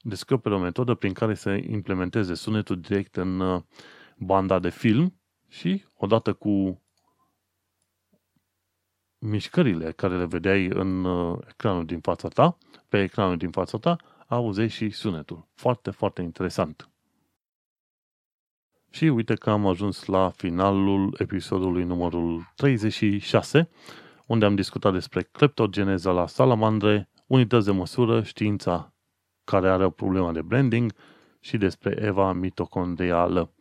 [0.00, 3.62] descopere o metodă prin care să implementeze sunetul direct în uh,
[4.16, 5.14] banda de film
[5.48, 6.82] și odată cu
[9.18, 13.96] mișcările care le vedeai în uh, ecranul din fața ta, pe ecranul din fața ta,
[14.26, 15.46] auzeai și sunetul.
[15.54, 16.88] Foarte, foarte interesant.
[18.90, 23.68] Și uite că am ajuns la finalul episodului numărul 36,
[24.26, 28.92] unde am discutat despre cleptogeneza la salamandre, unități de măsură, știința
[29.44, 30.92] care are o problemă de blending
[31.40, 33.52] și despre Eva mitocondrială.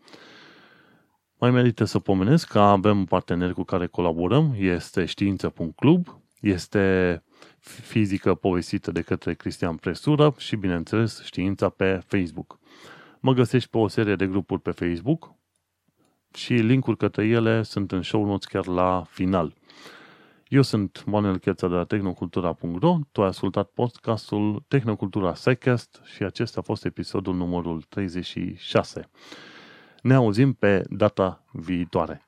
[1.39, 7.23] Mai merită să pomenesc că avem parteneri cu care colaborăm, este știință.club, este
[7.59, 12.59] fizică povestită de către Cristian Presură și, bineînțeles, știința pe Facebook.
[13.19, 15.35] Mă găsești pe o serie de grupuri pe Facebook
[16.33, 19.53] și linkuri către ele sunt în show notes chiar la final.
[20.47, 26.59] Eu sunt Manuel Cheța de la tehnocultura.ro, tu ai ascultat podcastul Tehnocultura Psycast și acesta
[26.59, 29.09] a fost episodul numărul 36.
[30.01, 32.26] Ne auzim pe data viitoare.